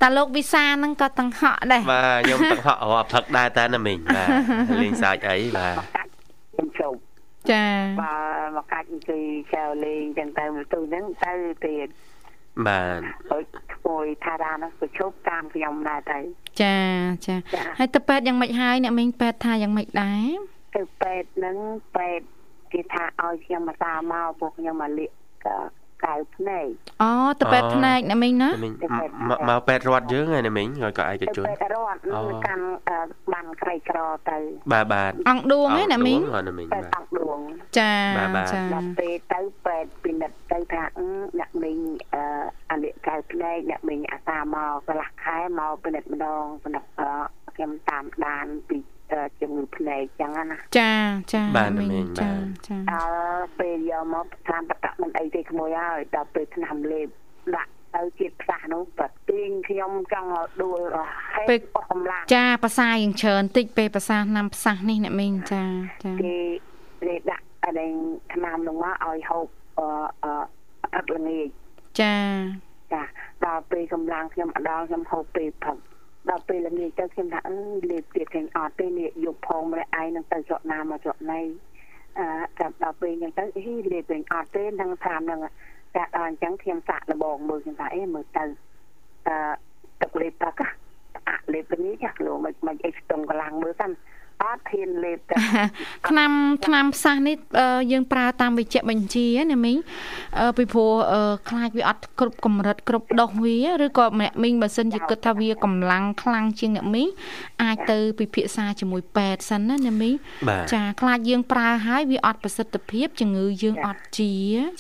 [0.02, 4.30] តាលោកវិសាហ្នឹងក៏ទាំងហក់ដែរបាទខ្ញុំទឹកហក់រកផឹកដែរតែណាមីងបាទ
[4.82, 6.10] លេងសាច់អីបាទមកកាច់
[6.54, 6.97] ខ្ញុំជប់
[7.52, 7.65] ចា
[8.02, 8.15] បើ
[8.58, 9.23] មកកាច់អង្គុយ
[9.54, 11.34] ចែវលេងចឹងទៅមកទូហ្នឹងទៅ
[11.65, 11.88] ទៀត
[12.65, 13.00] បាទ
[13.32, 13.43] ឲ្យ
[13.74, 16.20] ក្មួយថាដាហ្នឹងក៏ជប់តាមខ្ញុំដែរទៅ
[16.62, 16.78] ចា
[17.28, 20.28] ចាចាហើយទៅពេទ្យយ៉ាងម៉េចហើយអ្នកមីងពេទ្យថាយ៉ាងម៉េចដែរ
[20.76, 21.58] ទៅពេទ្យហ្នឹង
[21.96, 22.26] ពេទ្យ
[22.74, 25.48] គេថាឲ្យខ្ញុំមកតាមមកពួកខ្ញុំមកលាក
[26.05, 26.67] កៅភ្នែក
[27.01, 28.73] អូទៅពេទ្យភ្នែកអ្នកមីងណាណាមីង
[29.29, 32.97] មកមកពេទ្យរត់យើងហើយណាមីងហើយក៏ឯកទៅជនពេទ្យរត់នឹងកាន់អឺ
[33.33, 33.97] បានក្រៃក្រ
[34.29, 34.38] ទៅ
[34.73, 37.39] បាទបាទអង្គឌួងឯណាមីងអរណាមីងពេទ្យបាទអង្គឌួង
[37.77, 41.07] ចាបាទបាទចាដល់ពេលទៅពេទ្យពិនិត្យទៅថាអឺ
[41.39, 41.79] អ្នកមីង
[42.13, 42.23] អឺ
[42.71, 48.96] អលិកៅភ្នែកអ្នកមីងអាសាមកកន្លះខែមកពិនិត្យម្ដងសម្រាប់អឺខ្ញុំតាមដានពីអឺ
[49.41, 50.93] ជំងឺភ្នែកចឹងណាចា
[51.34, 52.30] ចាបាទអ្នកមីងបាទចា
[52.67, 57.08] ចាដល់ពេលយកមកតាមបតៈមិនអីទេក្មួយហើយដល់ពេលឆ្នាំលេប
[57.56, 61.00] ដាក់ទៅជាតិផ្សះនោះប្រទាញខ្ញុំចង់ឲ្យដួលរ
[61.32, 65.63] ហេតុអស់កម្លាំងចាភាសាយ៉ាងច្រើនតិចពេលភាសាឆ្នាំផ្សះនេះអ្នកមីងចា
[66.04, 66.38] ចាគេ
[67.04, 67.88] គេដាក់អី
[68.34, 69.46] ឆ្នាំនោះមកឲ្យហូប
[69.80, 69.88] អឺ
[70.24, 70.34] អឺ
[70.96, 71.48] អត់ល្ងាច
[72.02, 72.15] ចា
[72.93, 73.04] ចា
[73.46, 75.78] ដល់ពេលកម្លាំងខ្ញុំអត់ដល់ខ្ញុំហូបពេលផឹក
[76.30, 77.58] ដល់ពេលល្ងាចទៅខ្ញុំថាអឺ
[77.92, 81.42] លេបទៀតឃើញអត់ទេនេះយកផងម្នាក់ឯងនឹងទៅច្រកណាមកច្រកណី
[82.20, 82.26] អឺ
[82.60, 85.40] ចាំដល់ពេលអញ្ចឹងទៅអីលេបវិញអត់ទេនឹងតាមនឹង
[85.96, 88.44] តែដល់អញ្ចឹងខ្ញុំសាក់លបងមើលខ្ញុំថាអេមើលទៅ
[89.28, 89.38] អឺ
[90.02, 90.62] ទឹកលេបទឹក
[91.28, 93.92] អាលេបនេះចាក់លោមិនមិនអីស្ទងកម្លាំងមើលសិន
[94.42, 95.35] អត់ធានលេបទៅ
[96.09, 96.31] ឆ្នាំ
[96.66, 99.77] ឆ្នាំផ្សះនេះអឺយើងប្រើតាមវិជ្ជបញ្ជាណាមីង
[100.40, 107.09] អឺពីព្រោះអឺខ្លាចវាអត់គ្រប់កម្រិតគ្រប់ដុសវាឬក៏អ្នកមីងបើសិនជាគិតថាវាកម្លាំងខ្លាំងជាងអ្នកមីង
[107.62, 110.14] អាចទៅពិភាក្សាជាមួយពេទ្យសិនណាអ្នកមីង
[110.48, 114.33] បាទ ចាខ្លាចយើងប្រើហើយវាអត់ប្រសិទ្ធភាពជំងឺយើងអត់ជា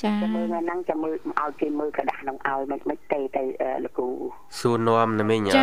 [0.04, 4.08] ចា ចាំមើលថ្ងៃហ្នឹងចាំមើលឲ្យគេមើលกระดาษហ្នឹងឲ្យមិនមិនទេទៅអឺលោកគ្រូ
[4.60, 5.54] សួរនាំណាមីងអឺ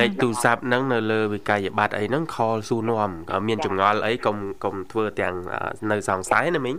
[0.00, 5.59] លេខទូរស័ព្ទហ្នឹងនៅលើវិក័យប័ត្រអីហ្នឹងខលសួរនាំក៏ មានចម្ងល់អីកុំកុំធ្វើទាំងអឺ
[5.91, 6.75] នៅសង្ស័យណាមីង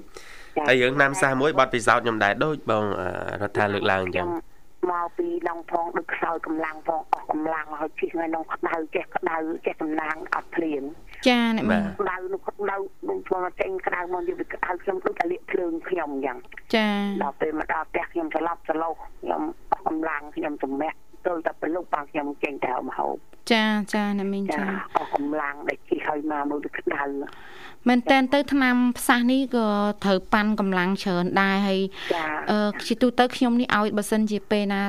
[0.69, 3.09] ហើយរឿងណាំសាសមួយប័ត្រពិសោធន៍ខ្ញុំដែរដូចបងអឺ
[3.43, 4.29] រដ្ឋាលើកឡើងអញ្ចឹង
[4.91, 10.83] មកពីឡងផងដឹកខ្សោយកម្លាំងផងអស់កម្លាំងហើយជិះថ្ងៃក្នុងក្តៅចេះក្តៅចេះតំណាងអត់ភ្លៀង
[11.29, 12.77] ចាអ្នកមីងក្តៅនោះក្តៅ
[13.09, 16.39] ដូចធ្វើមកចេញក្តៅមកយកក្តៅខ្ញុំដូចតែលាកភ្លើងខ្ញុំអញ្ចឹង
[16.75, 16.89] ចា
[17.23, 19.43] ដល់ពេលមកដល់ផ្ទះខ្ញុំស្លាប់ស្លោខ្ញុំ
[19.73, 23.17] អស់កម្លាំងខ្ញុំសម្មាក់ ទល់តែប្រលុកបងខ្ញុំចេញទៅមហូប
[23.53, 24.65] ចាចាអ្នកមីងចាចា
[24.97, 27.03] អស់កម្លាំងដែលជិះហើយមកមើលក្តៅ
[27.89, 29.67] មែនតែនទៅឆ្នាំផ្សះនេះក៏
[30.05, 31.81] ត្រូវប៉ាន់កម្លាំងច្រើនដែរហើយ
[32.15, 34.83] ចាអឺជាទូទៅខ្ញុំនេះឲ្យបើសិនជាពេលណា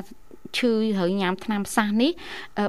[0.57, 2.11] ឈឺត្រូវញ៉ាំថ្នាំសាសនេះ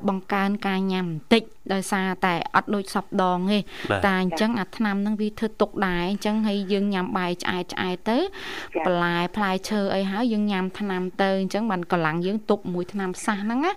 [0.08, 3.58] បង្កើនការញ៉ាំបន្តិចដោយសារតែអត់ដូចសពដងទេ
[4.06, 8.18] តែអញ្ចឹងអាថ្នាំហ្នឹងវាធ្វើទុកដែរអញ្ចឹងហើយយើងញ៉ាំបាយឆ្អែតឆ្អែតទៅ
[8.86, 13.72] បន្លែផ្លែឈើអីហើយយើងញ៉ាំថ្នាំទៅអញ្ចឹងបានកម្លាំងយើងទុកមួយថ្នាំសាសហ្នឹងណា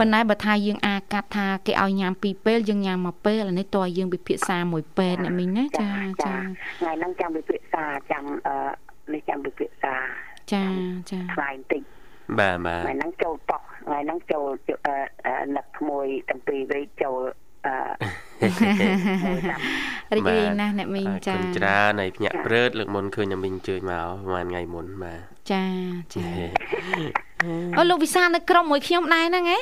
[0.00, 5.88] ប៉ុន្តែបើថាយើងអាកាត់ថាគេឲ្យញ៉ាំពីរពេលយើងញ៉ាំមួយពេលអានេះតើយើងពិភាក្សាមួយពេទ្យអ្នកមីងណាចា
[6.24, 6.34] ចា
[6.78, 8.56] ថ្ងៃហ្នឹងចាំពិភាក្សាចាំអឺ
[9.12, 9.94] នេះចាំពិភាក្សា
[10.52, 10.64] ចា
[11.10, 11.82] ចាថ្លៃបន្តិច
[12.38, 14.46] បាទបាទថ្ងៃហ្នឹងចូលប៉ោះថ្ងៃហ្នឹងចូល
[15.56, 17.20] នឹកក្មួយទាំងពីរវេចូល
[17.66, 17.76] អឺ
[20.16, 25.20] រីករាយណាស់អ្នកមីងចាច្រើនហើយភ្ញាក់ព្រឺតលើកមុនឃើញអ្នកមីងអញ្ជើញមកប្រហែលថ្ងៃមុនបាទ
[25.52, 25.64] ចា
[26.14, 26.26] ចា
[27.78, 29.58] អូលោកវិសានៅក្រុមមួយខ្ញុំដែរហ្នឹងហ៎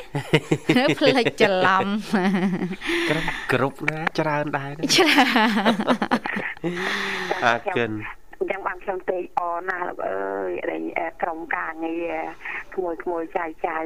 [0.99, 1.85] ផ្លេចច្រឡំ
[3.09, 5.23] ក្រុមគ្រប់ណាច្រើនដែរច្រើ
[5.71, 5.73] ន
[7.45, 7.91] អរគុណ
[8.43, 10.49] អញ្ចឹងបានខ្ញុំទេអណាស់លោកអើយ
[11.21, 12.13] ក្រុមការងារ
[12.75, 13.79] ក្មួយក្មួយចៅចៅ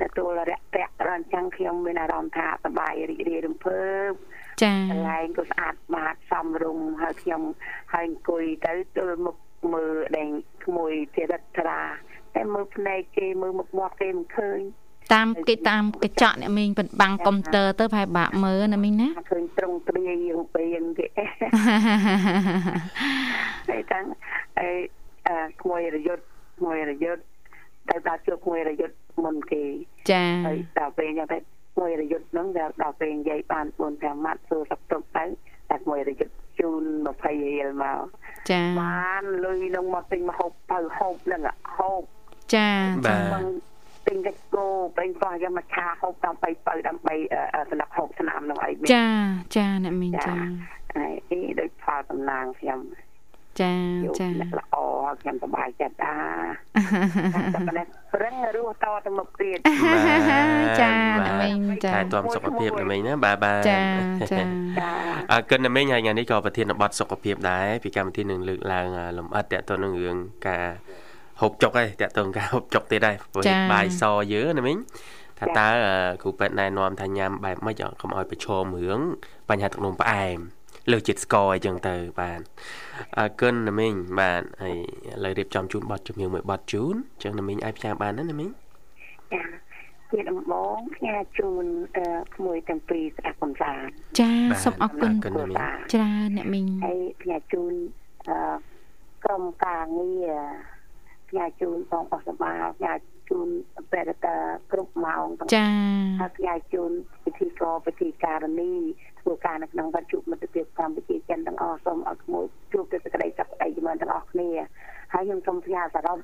[0.00, 4.10] ទទួលរយៈពាក់ដល់អញ្ចឹងខ្ញុំមានអារម្មណ៍ថាសប្បាយរីករាយរំភើប
[4.62, 7.42] ចាកន្លែងក៏ស្អាតបាតសមរម្យហើយខ្ញុំ
[7.92, 9.36] ហើយអង្គុយទៅទល់មុខ
[9.72, 10.28] មើលដេញ
[10.64, 11.82] ក្មួយជារិទ្ធរា
[12.34, 14.60] តែមើលភ្នែកគេមើលមុខមាត់គេមិនឃើញ
[15.12, 21.06] តាមគេតាមកញ្ចក់អ្នកមីងបិទបាំងកុំព្យូទ័រទៅប្រហែលបាក់មើលណាមីងណាឃើញត្រង់ទ្រាយយើងពេលគេ
[23.68, 24.04] តែតាំង
[24.58, 24.68] អី
[25.28, 26.22] អឺក្មួយរយុទ្ធ
[26.58, 27.22] ក្មួយរយុទ្ធ
[27.88, 29.64] ទៅដល់ជួបក្មួយរយុទ្ធមុនគេ
[30.10, 32.46] ចាហើយដល់ពេលយ៉ាងទៅក្មួយរយុទ្ធហ្នឹង
[32.82, 35.24] ដល់ពេលនិយាយបាន4 5ម៉ាត់សួរសឹកទុកទៅ
[35.70, 36.82] តែក្មួយរយុទ្ធជូន
[37.16, 38.04] 20រៀលមក
[38.50, 41.40] ចាបានលុយនឹងមកទិញមកហូបទៅហូបហ្នឹង
[41.76, 42.02] ហូប
[42.54, 42.68] ចា
[43.06, 43.71] បាទ
[44.06, 47.14] ទិញតែគោពេញបោះយកមកឆាហូបដើម្បីបើដើម្បី
[47.70, 49.06] សម្រាប់ហូបស្នាមនោះអីចា
[49.56, 50.34] ចាអ្នកមីងចា
[50.96, 52.80] ហើយអីដូចផលតំណាងខ្ញុំ
[53.60, 53.74] ចា
[54.20, 54.76] ចាល្អ
[55.20, 56.16] ខ្ញុំសប្បាយចិត្តអា
[57.54, 57.82] តែ
[58.22, 59.58] រឹងរស់តទៅមុខទៀត
[60.80, 60.92] ចា
[61.26, 63.82] អ្នកមីងចាថែទាំសុខភាពអ្នកមីងណាបាទបាទចា
[64.32, 64.42] ចា
[65.32, 68.86] អរគុណអ្នកមីងហើយថ្ងៃនេះក៏ប្រធានបទសុខភាពដែរពីកម្មវិធីនឹងលើកឡើង
[69.18, 70.16] លំអិតតទៅនឹងរឿង
[70.48, 70.66] ការ
[71.42, 74.02] ហូបចុកឯងតាក់ទងការហូបចុកទៀតដែរព្រោះបាយស
[74.32, 74.78] យើណាមីង
[75.38, 75.68] ថាតើ
[76.22, 79.00] គ្រូពេទ្យណែនាំថាញ៉ាំបែបម៉េចកុំឲ្យប្រឈមរឿង
[79.48, 80.38] បញ្ហាទឹកនោមផ្អែម
[80.90, 82.40] លើជាតិស្ករអីចឹងទៅបាទ
[83.18, 84.76] អើកិនណាមីងបាទហើយ
[85.10, 88.50] ឥឡូវរៀបចំជូនប័ណ្ណជំនឿមួយប័ណ្ណជូនចឹងណាមីងអាចផ្សាយបានណាណាមីង
[89.32, 89.42] ចា
[90.10, 91.64] ជាដំបងផ្ញើជូន
[92.34, 94.32] ក្មួយទាំងពីរស្ដាប់កំសាន្តចា
[94.64, 97.72] សូមអរគុណច្រើនអ្នកមីងហើយផ្ញើជូន
[99.24, 100.34] ក្រុមការងារ
[101.32, 102.92] ផ្ញើជូនបងអស់សបាផ្ញើ
[103.30, 103.48] ជូន
[103.92, 104.36] បេរតា
[104.72, 105.66] គ្រប់ម៉ោងចា
[106.20, 106.90] ហើយផ្ញើជូន
[107.24, 108.72] ពិធីករពិធីការនី
[109.20, 114.48] ធ្វើការនៅក្នុងវត្តជុមិត្តភាពកម្ពុជាចិនទាំងអស់សូមឲ្យក្មួយជួបតែសេចក្តីសុខស្ដីចម្រើនទាំងអស់គ្នា
[115.12, 116.18] ហើយខ្ញុំសូមផ្ញើសរុប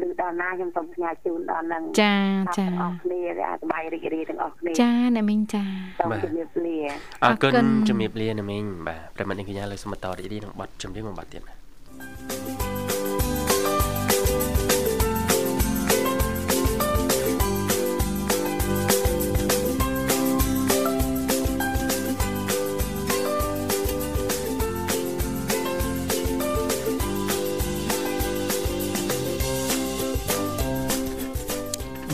[0.00, 2.16] ឮដល់ណាខ្ញុំសូមផ្ញើជូនដល់នឹងចា
[2.58, 5.64] ចាទាំងអស់គ្នាដែលសប្បាយរីករាយទាំងអស់គ្នាចាអ្នកមីងចា
[5.98, 6.76] សូមជំរាបលា
[7.24, 12.65] អរគុណជំរាបលាអ្នកមីងបាទប្រិមត្តនេះកញ្ញាលើសូមបន្តរីករាយនឹងបទចម្រៀងមួយបទទៀតណា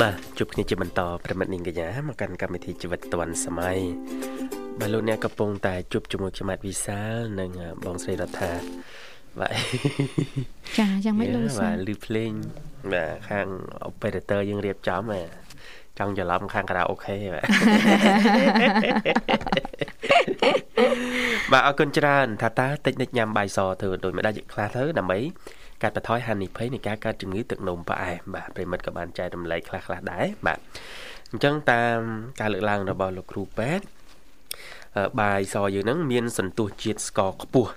[0.02, 3.78] បាទជួបគ្នាជាបន្តប្រិមិត្តនាងកញ្ញាមកកាន់កម្មវិធីជីវិតឌွန်សម័យ
[4.80, 7.50] បាទលោកអ្នកកំពុងតែជួបជាមួយខ្ញុំម៉ាត់វិសាលនិង
[7.84, 8.52] បងស្រីរដ្ឋា
[9.38, 9.52] បាទ
[10.78, 12.32] ចាយ៉ាងម៉េចលោកបាទឮភ្លេង
[12.92, 13.46] បាទខាង
[13.90, 15.22] operator យើងរៀបចំហ៎
[15.98, 17.44] ចង់ច្រឡំខាងខារ៉ាអូខេបាទ
[21.52, 25.18] បាទអរគុណច្រើនថាតើតិចនិចញ៉ាំបាយសធ្វើដូចម្ដេចខ្លះទៅដើម្បី
[25.82, 30.58] កាត់បន្ថយហានិភ័យនៃការកើតជំងឺទឹកនោមផ្អែមបាទប្រិមិត្តក៏បានចែករំលែកខ្លះៗដែរបាទ
[31.30, 31.98] អញ្ចឹងតាម
[32.40, 33.84] ការលើកឡើងរបស់លោកគ្រូពេទ្យ
[35.20, 37.72] បាយសយើងហ្នឹងមានសន្ទុះជាតិស្ករខ្ពស់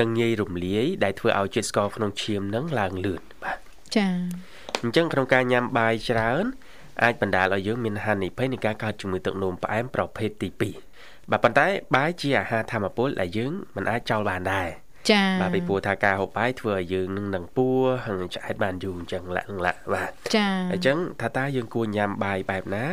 [0.00, 3.58] និងងាយរំលាយដែលធ្វើឲ្យជាតិស្ករក្នុងឈាមហ្នឹងឡើងលឿនបាទ
[3.96, 4.12] ចា៎
[4.82, 6.44] អញ្ចឹងក្នុងការញ៉ាំបាយច្រើន
[7.02, 10.48] អាចបណ្ដាលឲ្យយើងមានហានិភ័យនៃការកើតជំងឺទឹកនោមផ្អែមប្រភេទទី
[10.90, 14.68] 2បាទប៉ុន្តែបាយជាអាហារធម្មពលដែលយើងមិនអាចចោលបានដែរ
[15.10, 17.74] ចា៎បាទពីព្រោះថាការហូបបាយធ្វើឲ្យយើងនឹងនឹងពោះ
[18.06, 22.84] ហើយឆ្អែតបានយូរអញ្ចឹងលាក់លាក់បាទចា៎អញ្ចឹងថាតើយើងគួរញ៉ាំបាយបែបណា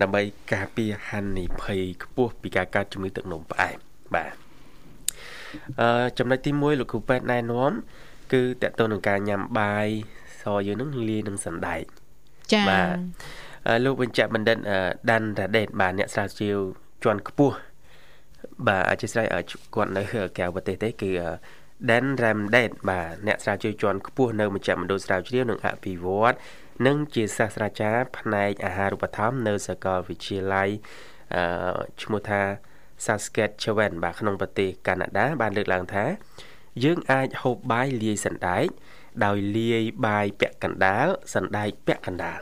[0.00, 0.22] ដើម្បី
[0.52, 3.76] ការពារហានិភ័យខ្ពស់ពីការកើតជំងឺទឹកនោមផ្អែម
[4.14, 4.32] បាទ
[5.80, 7.72] អឺចំណុចទី1លោកគ្រូពេទ្យណែនាំ
[8.32, 9.88] គឺតកតទៅនឹងការញ៉ាំបាយ
[10.40, 11.82] សយើងនឹងលាយនឹងសណ្ដែក
[12.52, 12.96] ចា៎បាទ
[13.84, 14.58] លោកបញ្ជាក់បណ្ឌិត
[15.10, 16.58] ដាន់រ៉ាដេតបាទអ្នកស្រាវជ្រាវ
[17.04, 17.56] ជាន់ខ្ពស់
[18.68, 19.26] បាទអធិស្ឋាន
[19.74, 21.10] គាត់នៅក្រៅប្រទេសទេគឺ
[21.88, 26.34] Dan Ramdet បាទអ្នកស្រាវជ្រាវជាន់ខ្ពស់នៅមជ្ឈមណ្ឌលស្រាវជ្រាវនិងអភិវឌ្ឍ
[26.86, 30.68] និងជាសាស្ត្រាចារ្យផ្នែកអាហារូបត្ថម្ភនៅសាកលវិទ្យាល័យ
[31.34, 31.44] អឺ
[32.02, 32.42] ឈ្មោះថា
[33.04, 36.04] Saskatchewan បាទក្នុងប្រទេសកាណាដាបានលើកឡើងថា
[36.84, 38.66] យើងអាចហូបបាយលាយសណ្ដែក
[39.24, 42.40] ដោយលាយបាយពាក់កណ្ដាលសណ្ដែកពាក់កណ្ដាល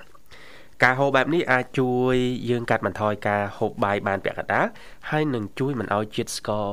[0.82, 2.14] ការហូបបែបនេះអាចជួយ
[2.50, 4.66] យើងកាត់បន្ថយការហូបបាយបានពាក់កណ្ដាល
[5.10, 6.66] ហើយនឹងជួយមិនឲ្យជាតិស្ករ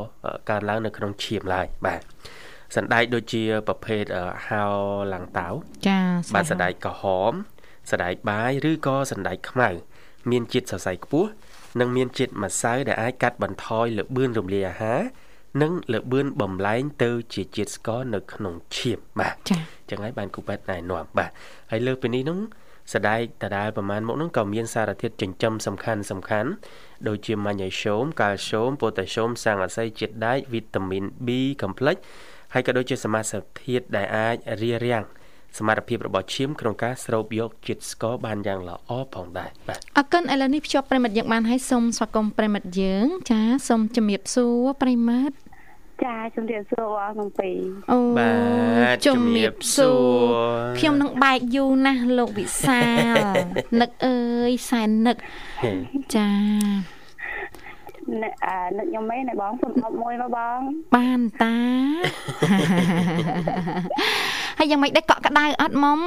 [0.49, 2.01] កើនឡើងនៅក្នុងឈាមឡើយបាទ
[2.75, 4.03] សណ្ដែកដូចជាប្រភេទ
[4.47, 4.63] ហៅ
[5.13, 5.47] ឡាំងតៅ
[5.87, 5.99] ចា
[6.35, 7.31] បាទសណ្ដែកក្រហម
[7.91, 9.69] សណ្ដែកបាយឬក៏សណ្ដែកខ្មៅ
[10.31, 11.29] មានជាតិសរសៃខ្ពស់
[11.79, 15.01] និងមានជាតិម្សៅដែលអាចកាត់បន្ថយល្បឿនរំលាយអាហារ
[15.61, 21.31] និងល្បឿនបំលែងទៅជាជាតិស្ករនៅក្នុងឈាមបាទចា៎ចឹងហើយបានគូពេទ្យណែនាំបាទ
[21.71, 22.39] ហើយលើពីនេះនោះ
[22.93, 26.49] សដែកដដែលប្រមាណមុខនោះក៏មានសារធាតុចិញ្ចឹមសំខាន់សំខាន់
[27.07, 31.29] ដូចជាម៉ាញ៉េស្យូមកាល់ស្យូមប៉ូតាស្យូមស័ង្កអាស័យជាតិដែកវីតាមីន B
[31.61, 31.97] complex
[32.53, 35.05] ហើយក៏ដូចជាសមាសធាតុដែលអាចរារាំង
[35.57, 45.35] សមត្ថភាពរបស់ឈាមក្នុងការស្រូបយកជាតិស្ករបានយ៉ាងល្អផងដែរបាទអរគុណឥឡូវនេះភ្ជាប់ប្រិមិត្តយើងបានហើយសូមស្វាគមន៍ប្រិមិត្តយើង ចាសូមជំរាបសួរប្រិមិត្ត
[46.05, 47.59] ចាជំរាបសួរបងទាំងពីរ
[47.91, 48.31] អូបា
[48.93, 52.83] ទជំរាបសួរខ្ញុំនឹងបែកយូរណាស់លោកវិសា
[53.13, 53.15] ល
[53.81, 55.17] នឹកអើយសែននឹក
[56.15, 56.29] ចា
[58.23, 58.33] នឹក
[58.77, 60.59] នឹកខ្ញុំមែនណាបងសុំអត់មួយមកបង
[60.95, 61.57] បានតា
[64.57, 66.01] ហើយយ៉ាងម៉េចដែរកក់ក្ដៅអត់មុំ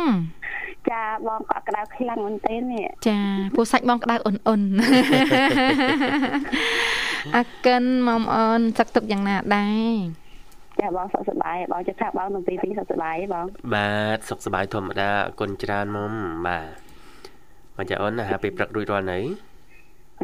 [0.91, 3.19] ចាបងកក់ក្ដៅខ្លាំងមែនទេនេះចា
[3.57, 4.63] ពូសាច់បងក្ដៅអ៊ុនអ៊ុន
[7.37, 10.23] អកិនមុំអូនសឹកទុកយ៉ាងណាដែរ
[10.81, 16.13] ចាបងសុខសប្បាយបងចិត្តថាបងនឹងពីពីសុខសប្បាយបង បាទសុខសប្បាយធម្មតាអរគុណច្រើនមុំ
[16.47, 16.67] បាទ
[17.77, 19.19] មកចាអូនអាហារពេលព្រឹករួចរាល់នៅ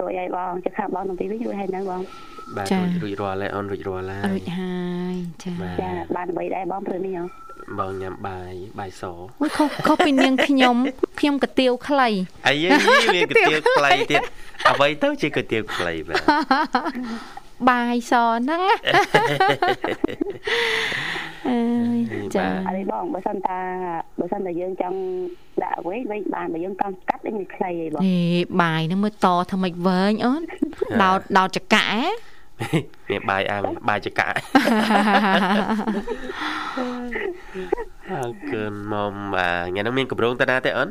[0.01, 2.01] រួចហើយបងចិត្តថាបងនឹងពីវិញរួចហើយនៅបង
[2.57, 2.67] បាទ
[3.03, 4.79] រួចរាល់ហើយអូនរួចរាល់ហើយរួចហើ
[5.13, 7.25] យចាចាបានបីដែរបងព្រឹកនេះហ៎
[7.79, 9.03] បងញ៉ាំបាយបាយស
[9.41, 10.77] អូយខុសខុសពីនាងខ្ញុំ
[11.21, 12.09] ខ្ញុំកាទៀវខ្លី
[12.49, 14.23] អាយវាកាទៀវខ្លីទៀត
[14.71, 16.21] អ្វីទៅជាកាទៀវខ្លីបាទ
[17.69, 18.63] បាយសហ្នឹង
[21.47, 21.61] អើ
[21.97, 21.99] យ
[22.37, 23.59] ចាអីបងបើសិនតា
[24.19, 24.99] បើសិនតែយើងចង់
[25.63, 28.21] ដាក់វែងវិញបានបើយើងកំកាត់វិញវាខ្លីឯងបងហេ
[28.63, 30.43] បាយហ្នឹងមើលតថាម៉េចវែងអូន
[31.03, 31.89] ដោតដោតចកា
[33.11, 34.29] នេះបាយអាំងបាយចកា
[38.13, 38.23] អើ
[38.53, 40.89] កើមុំបាទថ្ងៃនេះមានកម្រងតាណាទេអូន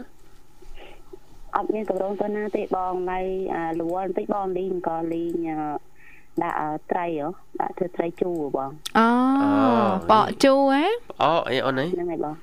[1.55, 3.19] អត់មានកម្រងតាណាទេបងនៅ
[3.79, 5.35] លវលបន្តិចបងលីងក៏លីង
[6.43, 6.57] ដាក់
[6.91, 7.27] ត្រីហ៎
[7.59, 9.07] ដាក់ធ្វើត្រីជូរបងអូ
[10.11, 10.85] បកជូរហ៎
[11.21, 12.35] អូអីអូនអីហ្នឹងហើយបង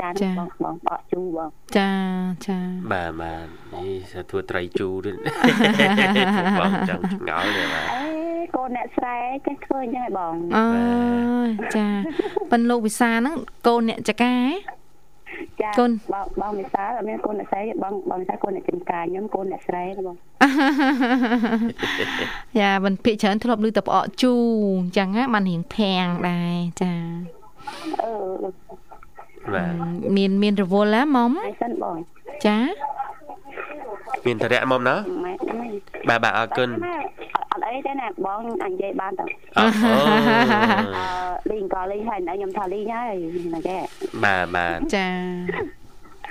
[0.00, 0.08] ចា
[0.38, 1.92] បងបងបកជូរបងចា
[2.46, 2.58] ចា
[2.92, 5.16] បាទបាទនេះសាធ្វើត្រីជូរទៀត
[6.60, 8.04] បងចង់ឆ្ងល់ទេបាទអេ
[8.56, 10.66] កូនអ្នកស្រែចេះធ្វើអញ្ចឹងឯងបងអើ
[11.76, 11.88] ចា
[12.50, 13.34] ប៉ិនលោកវិសាហ្នឹង
[13.66, 14.77] កូនអ្នកចកាហ៎
[15.62, 20.16] ចាកូនបងបងវិសាលអត់មានកូនអ្នកស្រីបងបងវិសាលកូនអ្នកចិនកាខ្ញុំកូនអ្នកស្រីបង
[22.60, 24.40] យ៉ាមិនភាកច្រើនធ្លាប់ឮតែផ្អកជូរ
[24.80, 26.92] អញ្ចឹងណាបានរៀងធាងដែរចា
[28.02, 28.12] អឺ
[29.54, 29.72] បាទ
[30.16, 31.96] មានមានរវល់ហ៎មុំហើយសិនបង
[32.46, 32.58] ចា
[34.26, 34.96] មានតរៈមុំណា
[36.08, 36.68] បាទបាទអរគុណ
[37.52, 39.26] អត់អីទេណាបងអញនិយាយបានតើ
[39.58, 39.64] អឺ
[41.50, 43.14] លីងក៏លីងហើយខ្ញុំថាលីងហើយ
[43.54, 43.80] ណាចេះ
[44.24, 45.06] បាទបាទចា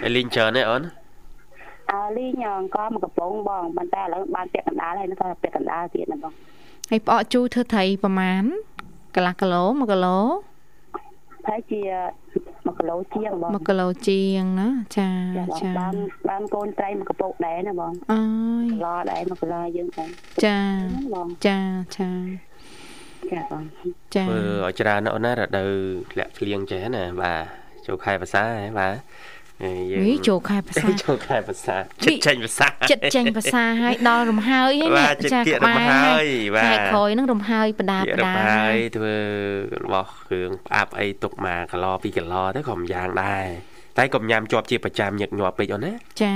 [0.01, 0.81] ហើយលីងច្រើនទេអូន
[1.91, 6.33] អើលីងអង្គមកកំប៉ុងបងប៉ុន្តែឥឡូវបានពាក់កណ្ដាលហើយនៅតែពាក់កណ្ដាលទៀតណាបង
[6.89, 8.45] ហើយផ្អកជូរធ្វើត្រីប្រហែល
[9.15, 10.19] កន្លះគីឡូ1គីឡូ
[11.47, 11.81] ហើយជា
[12.67, 15.09] 1គីឡូជាងបង1គីឡូជាងណាចា
[15.61, 15.93] ចាបាន
[16.29, 18.21] បានកូនត្រីមួយកពុកដែរណាបងអើ
[18.63, 20.09] យគីឡូដែរ1គីឡូយើងដែរ
[20.45, 20.59] ចា
[21.13, 21.59] បងចា
[21.97, 22.09] ចា
[23.31, 23.63] ចាបង
[24.15, 25.71] ចាធ្វើឲ្យច្រើនអូនណារដូវ
[26.19, 27.41] លាក់ភ្លៀងចេះណាបាទ
[27.87, 28.93] ចូលខែភាសាហ៎បាទ
[29.63, 39.15] យើងវិញចូលខែភាសាចូលខែភាសាចិត្តចេញភាសាចិត្តចេញភាសាហើយដល់រំហើយហ្នឹងចាក់រំហើយបាទខែក្រោយហ្នឹងរំហើយបដាបដារំហើយធ្វើ
[39.83, 43.45] របស់គ្រឿងផ្អាប់អីទុកមកគីឡូ2គីឡូទៅក៏មិនយ៉ាងដែរ
[43.97, 46.35] តែកុំញ៉ាំជាប់ជាប្រចាំញឹកញាប់ពេកអូនណាចា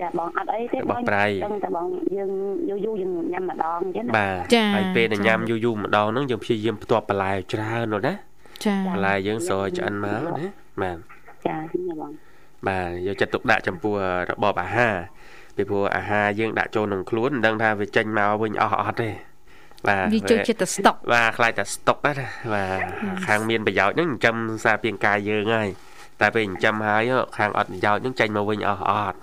[0.00, 1.00] ចាបងអត់អីទេបង
[1.44, 2.30] ដឹងតែបងយើង
[2.68, 8.14] យូរយូរយើងញ៉ាំម្ដងអញ្ចឹងបាទហើយពេលដែលញ៉ាំយូរយូរម្ដងហ្នឹងយើងព្យាយាមផ្ទាប់បន្លែច្រើននោះណា
[8.66, 10.46] ចាបន្លែយើងស្រោចឆ្អិនមកណា
[10.82, 10.98] បាទ
[11.46, 11.56] ចា
[12.00, 12.12] បង
[12.68, 13.94] បាទយកចិត្តទុកដាក់ចំពោះ
[14.30, 14.94] របបអាហារ
[15.56, 19.10] ពីព្រោះអាហារយើងដាក់ចូលក្នុងខ្លួនមិនដឹងថាវាចេញមកវិញអស់អត់ទេ
[19.88, 22.80] បាទវាចូលចិត្តតែស្តុកបាទខ្លាចតែស្តុកណាបាទ
[23.26, 25.70] ខាងមានប្រយោជន៍ហ្នឹងចិញ្ចឹមសារពាង្គកាយយើងហើយ
[26.20, 27.02] តែពេលចិញ្ចឹមហើយ
[27.38, 29.18] ខាងអត់ប្រយោជន៍ហ្នឹងចេញមកវិញអស់អត់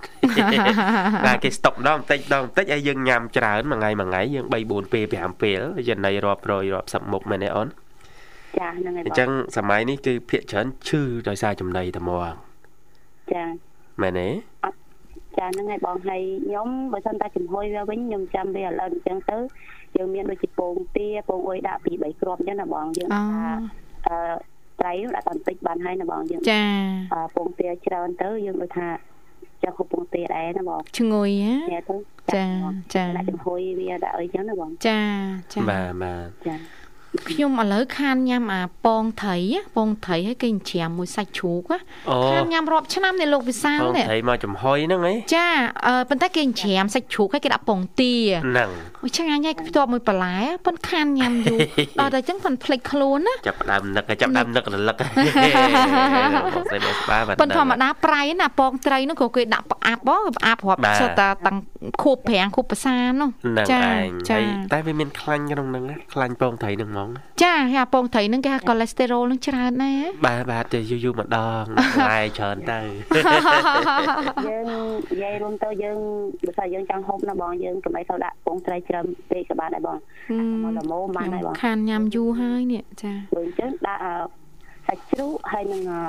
[1.26, 7.68] បាទគេស្តុកម្ដងបន្តិចម្ដងបន្តិចហើយយើងញ៉ាំច្រើនមួយថ្ងៃមួយថ្ងៃយើង3 4ពេល5ពេលចំណីរាប់រយរាប់សិបមុខមែនទេអូន
[8.58, 12.34] ចាហ្នឹងហើយបងអញ្ចឹងសម័យនេះគឺភាកច្រើនឈឺដោយសារចំណីតែមក
[13.32, 13.44] ចា
[14.02, 14.28] មែនទេ
[15.38, 19.38] ចាហ្នឹងហើយបងហើយខ្ញុំបើសិនតែចំហុយវាវិញខ្ញុំចាំវាឥឡូវអញ្ចឹងទៅ
[19.96, 23.50] យើងមានដូចជាពងទាពងអុយដាក់ពី3គ្រាប់អញ្ចឹងណាបងយើងអូថា
[24.06, 24.16] អឺ
[24.80, 26.64] ត្រីនោះដាក់បន្តិចបានហើយណាបងយើងចា
[27.14, 28.88] អឺពងទាច្រើនទៅយើងដូចថា
[29.62, 31.96] ចាស់ហូបពងទាដែរណាបងឈ្ងុយហ៎ញ៉ែទៅ
[32.34, 32.44] ចា
[32.94, 35.00] ចាដាក់ចំហុយវាដាក់អីចឹងណាបងចា
[35.52, 36.54] ចាបាទបាទចា
[37.30, 41.78] ខ្ញុំឥឡូវខានញ៉ាំអាពងត្រីហ៎ពងត្រីឲ្យគេច្រាមមួយសាច់ជ្រូកហ៎
[42.10, 45.48] អូខានញ៉ាំរាប់ឆ្នាំនេះលោកវិសាលផងនេះត្រីមកចំហុយហ្នឹងហីចា
[45.86, 48.70] អឺប៉ុន្តែគេច្រាមសាច់ជ្រូកឲ្យគេដាក់ពងទាហ្នឹង
[49.02, 50.36] អូឆ្ងាញ់ហើយផ្ទាប់មួយបន្លែ
[50.66, 51.58] ប៉ុន្តែខានញ៉ាំយូរ
[52.00, 55.02] ដល់តែអញ្ចឹងប៉ុន្តែភ្លេចខ្លួនណាចាប់ផ្ដើមនឹកចាប់ផ្ដើមនឹករលឹកប
[56.62, 61.58] ងស្រីបងស្បាបាទប៉ុន្តែធម្មតាប្រៃណាពងត្រីនោះក៏គេដាក់ផ្អាប់ហ៎ផ្អាប់រាប់បាទសុទ្ធតែតាំង
[62.02, 67.06] ខួបប្រាំងខួបភាសានោះហ្នឹងចាឯងចាហើយតែវាមានខ្លាញ់ក្នុងហ្នឹងណាខ្លាញ់ពងត្រីហ្នឹងហ្មង
[67.42, 71.64] ចាហើយអាពងត្រីហ្នឹងគេថាកូលេស្តេរ៉ុលហ្នឹងច្រើនណាស់បាទបាទទៅយូរយូរម្ដង
[72.10, 72.80] ឡាយច្រើនទៅ
[74.48, 74.64] យើង
[75.10, 75.98] និយាយរួមទៅយើង
[76.46, 79.96] បើថាយើងចង់ហូបណាបងយើងកុំឲ្យទៅដាក់ពងត្រីច្រើនពេកក៏បានដែរបង
[80.62, 84.14] មកល្មមបានដែរបងខានញ៉ាំយូរហើយនេះចាព្រោះអញ្ចឹងដាក់អឺ
[84.86, 86.00] សាច់ជ្រូកហើយនឹងអឺ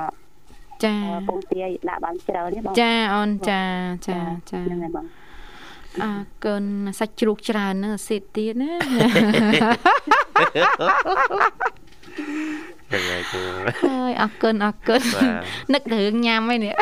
[0.83, 0.95] ចា
[1.29, 3.61] ពងទាដាក់បានច្រើនទេបងចាអូនចា
[4.07, 4.19] ចា
[4.51, 5.05] ចាហ្នឹងហើយបង
[6.03, 6.11] អើ
[6.45, 6.63] កូន
[6.99, 13.41] សាច់ជ្រូកច្រើនហ្នឹងអាស៊ីតទៀតណាហ្នឹងហើយគូ
[13.85, 15.31] ហើយអរគុណអរគុណបាទ
[15.73, 16.73] នឹករឿងញ៉ាំហើយនេះ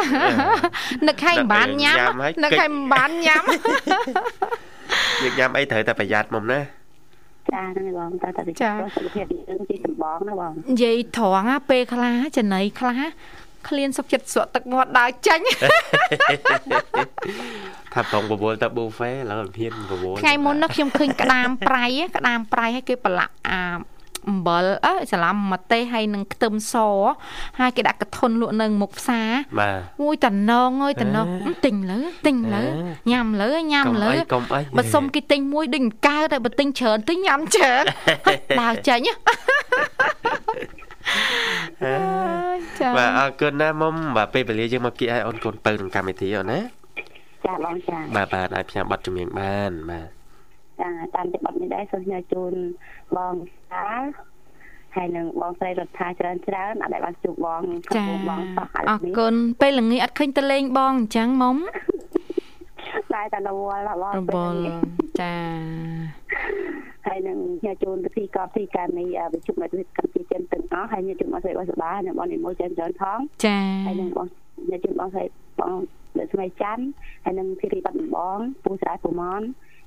[1.08, 3.44] នឹកឲ្យមិនបានញ៉ាំញ៉ាំហើយនឹកឲ្យមិនបានញ៉ាំ
[5.24, 6.60] យើងញ៉ាំអីត្រូវតែប្រយ័ត្នមុំណា
[7.52, 13.00] ចាហ្នឹងហើយបងតែតែចាសុខភាពយើងជាចម្បងណាបងនិយាយត្រង់ណាពេលខ្លះចំណៃខ្លះ
[13.70, 15.44] ឃ្លានសុខចិត្តស្រក់ទឹកមាត់ដើរចាញ់
[17.94, 23.62] ថាប្រងបបួលទៅប៊ូហ្វេឥឡូវមិនហ៊ានបបួលថ្ងៃមុននោះខ្ញុំឃើញក្តាមប្រៃហ៎ក្តាមប្រៃឲ្យគេប្រឡាក់អា
[24.30, 26.76] អំបិលអើសាឡាំម្ទេសហើយនឹងខ្ទឹមស
[27.60, 37.84] ហើយគេដាក់កធុនលក់នៅមុខផ្សារបាទមួយតំណងអើយតំណងអេទិញលើទិញលើអេញ៉ាំលើញ៉ាំកុំលើអីកុំអីបើសុំគេទិញមួយដូចកើតតែបើទិញច្រើនទិញញ៉ាំច្រើន
[38.26, 40.93] ហើយដើរចាញ់ហ៎អេ
[42.80, 46.60] ចាបាទអរគុណណាមុំបាទពេលវេលាយើងមកគៀកឲ្យអូនកូនពៅក្នុងកម្មវិធីអូនណា
[47.46, 50.10] ចាបងចាបាទបាទអាចផ្សាយប័ណ្ណជំនាញបានបាទ
[50.80, 52.54] ចាតាមតែបត់នេះដែរសូមញ៉ាំជូន
[53.18, 53.36] បង
[53.72, 53.86] សា
[54.96, 61.56] ហើយនឹងបងស្រីរដ្ឋាច្រើនច្រើនអត់ដែលបានជួបបងកំចាពុងបងសោះឥអឡូរវនេះគុណពេលល្ងាចអត់ឃើញទៅលេងបងអញ្ចឹងមុំ
[63.14, 64.58] តែតែរវល់បងរវល់
[65.22, 65.36] ចា
[67.08, 69.68] ហើយនឹងញ៉ាំជូនពិធីកប់ទីការនេះវិជុំនៅ
[69.98, 74.28] កម្ពុជាចិនទាំងអស់ហើយញ៉ាំជូនបងស្រីបងសបានិងបងនិមលច្រើនច្រើនផងចាហើយនឹងបង
[74.70, 75.24] ញ៉ាំជូនបងស្រី
[75.62, 75.76] បង
[76.18, 76.86] លើស្មីច័ន្ទ
[77.26, 79.42] ហើយនឹងធីរីបាត់ដំបងពូស្រែពូមន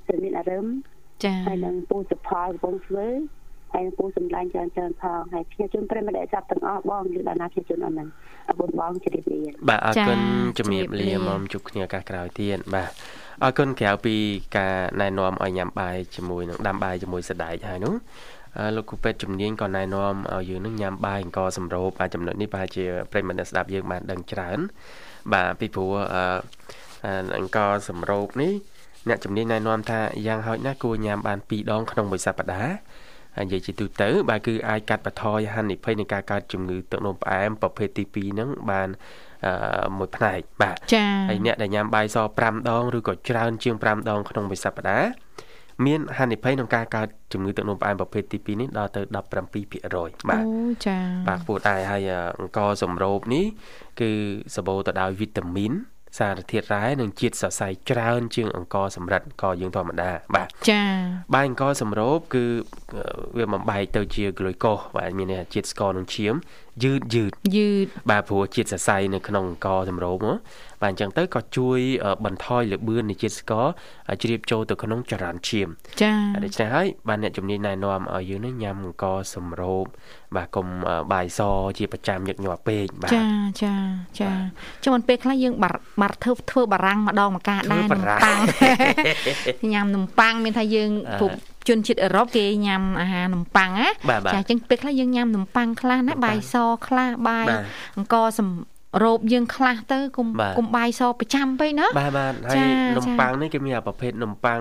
[0.09, 0.66] ជំនាញអារឹម
[1.24, 3.07] ចាហើយនឹងពូសុផលកំពង់ស្ពឺ
[3.72, 8.08] ហើយនឹងពូសំឡាញ់ច្រើនច្រើនផងហើយខ្ញុំជូនប្រិមត្តដែលចាប់ទាំងអស់បងគឺដល់ណាខ្ញុំជូនអរហ្នឹង
[8.48, 10.18] អរគុណបងជម្រាបលាបាទអរគុណ
[10.58, 12.90] ជំរាបលាមុំជួបគ្នាឱកាសក្រោយទៀតបាទ
[13.44, 14.16] អរគុណក្រៅពី
[14.56, 17.94] ការណែនាំឲ្យញ៉ាំបាយជាមួយនឹងដាំបាយជាមួយសណ្ដែកហើយនោះ
[18.58, 24.58] អឺលោកគ្រូពេទ្យជំនាញក៏ណែនាំឲ្យយើងនឹងញ៉ាំបាយអង្គសម្រូបបាទចំណុចនេះប្រហែលជាប្រិយមិត្តអ្នកស្ដាប់យើងបានដឹងច្រើន
[25.32, 26.24] បាទពីព្រោះអឺ
[27.04, 27.58] អឺអង្គ
[27.88, 28.52] សម្រូបនេះ
[29.08, 32.76] អ្នកជំនាញណែនាំថាយ៉ាងហោចណាស់គួរញ៉ាំបាន2ដងក្នុងមួយសប្តាហ៍
[33.37, 38.89] ហើយនិយាយជាទូទៅបាទគឺអាចកាត់បន្ថយហានិភ័យនៃការកើតជំងឺទឹកនោមផ្អែមប្រភេទទី2ហ្នឹងបាន
[39.47, 45.11] អឺមួយផ្នែកបាទចាហើយអ្នកដែលញ៉ាំបាយស5ដងឬក៏ច្រើនជាង5ដងក្នុងមួយសប្តាហ៍
[45.87, 53.45] មានហានិភ័យក្នុងការកើតជំងឺទឹកនោមផ្អែមប្រភេទទី2នេះដល់ទៅ17%បាទអូចាបាទខ្ពស់ដែរហើយអអង្គសម្រូបនេះ
[54.01, 54.11] គឺ
[54.57, 55.72] សម្បូរទៅដោយវីតាមីន
[56.18, 60.82] សារធាតុរ៉ែនិងជាតិសរសៃច្រើន ជាងអង្ករសម្រិតអង្ករយើងធម្មតាបាទចា
[61.34, 62.44] បាយអង្ករសម្រូបគឺ
[62.94, 63.02] អឺ
[63.38, 66.34] វាបំបែកទៅជាក្លូកូសបាទមានន័យថាជាតិស្ករនិងឈាម
[66.82, 70.36] យឺតយឺតយឺតបាទព្រោះជាតិសរសៃនៅក្នុងអង្ករសម្រូបមក
[70.82, 73.66] បាទអញ្ចឹងទៅក៏ជួយអឺបន្ថយល្បឿននៃជាតិស្ករ
[74.10, 75.68] ឲ្យជ្រាបចូលទៅក្នុងចរន្តឈាម
[76.02, 79.84] ចាហើយដូច្នេះហើយបានអ្នកជំនាញណែនាំឲ្យយើងនេះញ៉ាំអង្ករសម្រូប
[80.36, 81.40] បាទកុំអឺបាយស
[81.78, 83.24] ជាប្រចាំញឹកញាប់ពេកបាទចា
[83.62, 83.74] ចា
[84.20, 84.30] ចា
[84.82, 91.30] ចាំមិនពេលខ្លះយើងបាត់បាត់ធ្វើធ្វើបារាំងម្ដងម្កាដែរធ្វើនំបារាំងប៉័ងញ៉ាំនំប៉័ងមានថាយើងអឺពុក
[91.68, 96.54] ជនជាតិអឺរ៉ុបគេញ៉ាំអាហារនំប៉័ងណាបាទបាទចាអញ្ចឹងពេលខ្លះយើងញ៉ាំនំប៉័ងខ្លះណាបាយស
[96.86, 97.60] ខ្លះបាយបាទ
[97.96, 104.61] អង្គសម្រូបយើងខ្លះទៅគុំបាទគុំបាយសប្រចាំពេកណាបាទបាទហើចាយនំចាប៉័ងនេះគេមានអាប្រភេទនំប៉័ង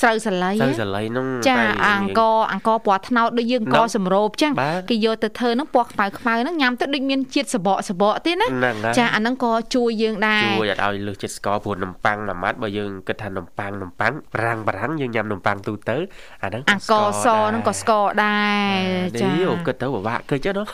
[0.00, 2.20] ស្រូវសាលីទៅណាសាលីនោះចាតែអាអង្គ
[2.52, 15.96] អង្គពណ៌ត្នោតដូចយើងអង្គនោះសម្រូបចឹងបាទគេយកទៅធ្វើហ្នឹងពណ៌ខ្មៅខ្មៅហ្នឹងញ៉ាំទៅដូចមានជាតិសបកសបកទៀតណាហ្នឹងហើយចាអាហ្នឹងក៏ជួយយើងដែរជួយឲ្យលើសចិត្តស្ករព្រោះនំប៉័ងមួយម៉ាត់បើយើងគិតថានំប៉័ងនំប៉័ងប្រាំងប្រាំងយើងញ៉ាំនំប៉័ងទូទៅ
[16.42, 16.92] អាហ្នឹងអង្គ
[17.24, 18.38] សហ្នឹងក៏ស្ករដែ
[18.68, 18.80] រ
[19.20, 20.64] ចាចាអូគិតទៅពិបាកគិតចឹងណា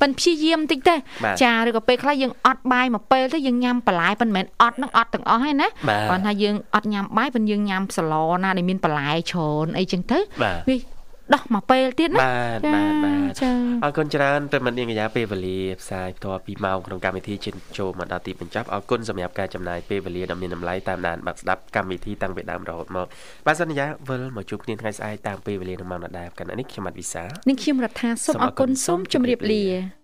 [0.00, 10.18] ប៉ិនព្យាយាមតិចទេបាទចាឬក៏ពេលខ្លះយើងអត់បាយមួយពេលទៅយើងញ៉ាំបន្លែប៉ុន្មានអត់នឹងអត់ទាំងអស់ហើយណាគាត់ថាយើងអត់ញ៉ាំបាយប៉ុន្តែយើងញ៉ាំសឡណាដែលមានបន្លែច្រើនអីចឹងទៅ
[10.68, 10.76] វា
[11.34, 13.42] ដោះមកពេលទៀតណាបាទបាទបាទ
[13.84, 23.06] អរគុណច្រើនប្រិមត្តនាងកញ្ញាពេលវេលាផ្សាយផ្ទាល់2ម៉ោងក្នុងកម្មវិធីជិនចូលមកដល់ទីបញ្ចប់អរគុណសម្រាប់ការចំណាយពេលវេលាដ៏មានតម្លៃតាមដានបាត់ស្ដាប់កម្មវិធីតាំងពីដើមរហូតមក
[23.46, 30.01] បាទសន្យាវិលមកជួបគ្នាថ្ងៃស្អែកតាមពេលវេលានឹងម៉ោងដដែលកណ្ណនេះខ្ញុំបាទវិសានិងខ្ញុំរដ្ឋាសូមអរគុណសូមជម្រាបលា